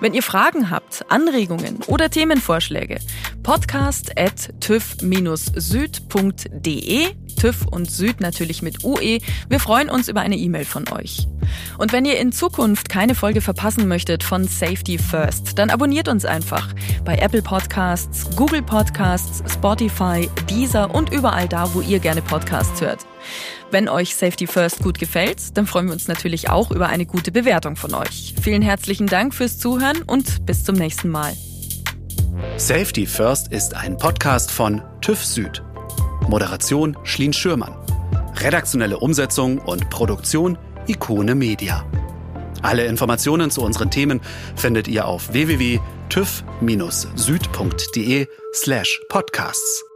Wenn 0.01 0.15
ihr 0.15 0.23
Fragen 0.23 0.71
habt, 0.71 1.05
Anregungen 1.11 1.81
oder 1.87 2.09
Themenvorschläge, 2.41 2.99
podcast 3.43 4.19
at 4.19 4.55
tüv-süd.de, 4.61 5.09
TÜV 7.39 7.67
und 7.71 7.91
Süd 7.91 8.21
natürlich 8.21 8.63
mit 8.63 8.83
UE. 8.83 9.19
Wir 9.49 9.61
freuen 9.61 9.91
uns 9.91 10.09
über 10.09 10.23
eine 10.23 10.37
E-Mail 10.37 10.65
von 10.65 10.89
euch. 10.89 11.29
Und 11.77 11.93
wenn 11.93 12.07
ihr 12.07 12.19
in 12.19 12.33
Zukunft 12.33 12.89
keine 12.89 13.15
Folge 13.15 13.43
verpassen 13.43 13.89
möchtet 13.89 14.23
von 14.23 14.49
Safety 14.49 14.97
First, 14.99 15.59
dann 15.59 15.69
abonniert 15.69 16.09
uns 16.09 16.25
einfach 16.25 16.75
bei 17.05 17.17
Apple 17.17 17.43
Podcasts, 17.43 18.35
Google 18.37 18.63
Podcasts, 18.63 19.43
Spotify, 19.53 20.31
Deezer 20.49 20.95
und 20.95 21.13
überall 21.13 21.47
da, 21.49 21.75
wo 21.75 21.83
ihr 21.83 21.99
gerne 21.99 22.23
Podcasts 22.23 22.81
hört. 22.81 23.05
Wenn 23.71 23.89
euch 23.89 24.15
Safety 24.17 24.47
First 24.47 24.83
gut 24.83 24.99
gefällt, 24.99 25.57
dann 25.59 25.67
freuen 25.67 25.87
wir 25.87 25.93
uns 25.93 26.09
natürlich 26.09 26.49
auch 26.49 26.71
über 26.71 26.89
eine 26.89 27.05
gute 27.05 27.33
Bewertung 27.33 27.77
von 27.77 27.95
euch. 27.95 28.35
Vielen 28.41 28.63
herzlichen 28.63 29.07
Dank 29.07 29.35
fürs 29.35 29.59
Zuhören 29.59 30.03
und 30.03 30.47
bis 30.47 30.65
zum 30.65 30.77
nächsten 30.77 31.11
Mal. 31.11 31.37
Safety 32.57 33.07
First 33.07 33.53
ist 33.53 33.75
ein 33.75 33.97
Podcast 33.97 34.51
von 34.51 34.83
TÜV 35.01 35.25
Süd. 35.25 35.63
Moderation 36.29 36.97
Schlien 37.05 37.33
Schürmann. 37.33 37.77
Redaktionelle 38.37 38.99
Umsetzung 38.99 39.59
und 39.59 39.89
Produktion 39.91 40.59
Ikone 40.87 41.35
Media. 41.35 41.85
Alle 42.63 42.87
Informationen 42.87 43.51
zu 43.51 43.63
unseren 43.63 43.91
Themen 43.91 44.21
findet 44.57 44.89
ihr 44.89 45.07
auf 45.07 45.33
www.tüv-süd.de 45.33 48.27
slash 48.55 49.01
podcasts. 49.09 49.90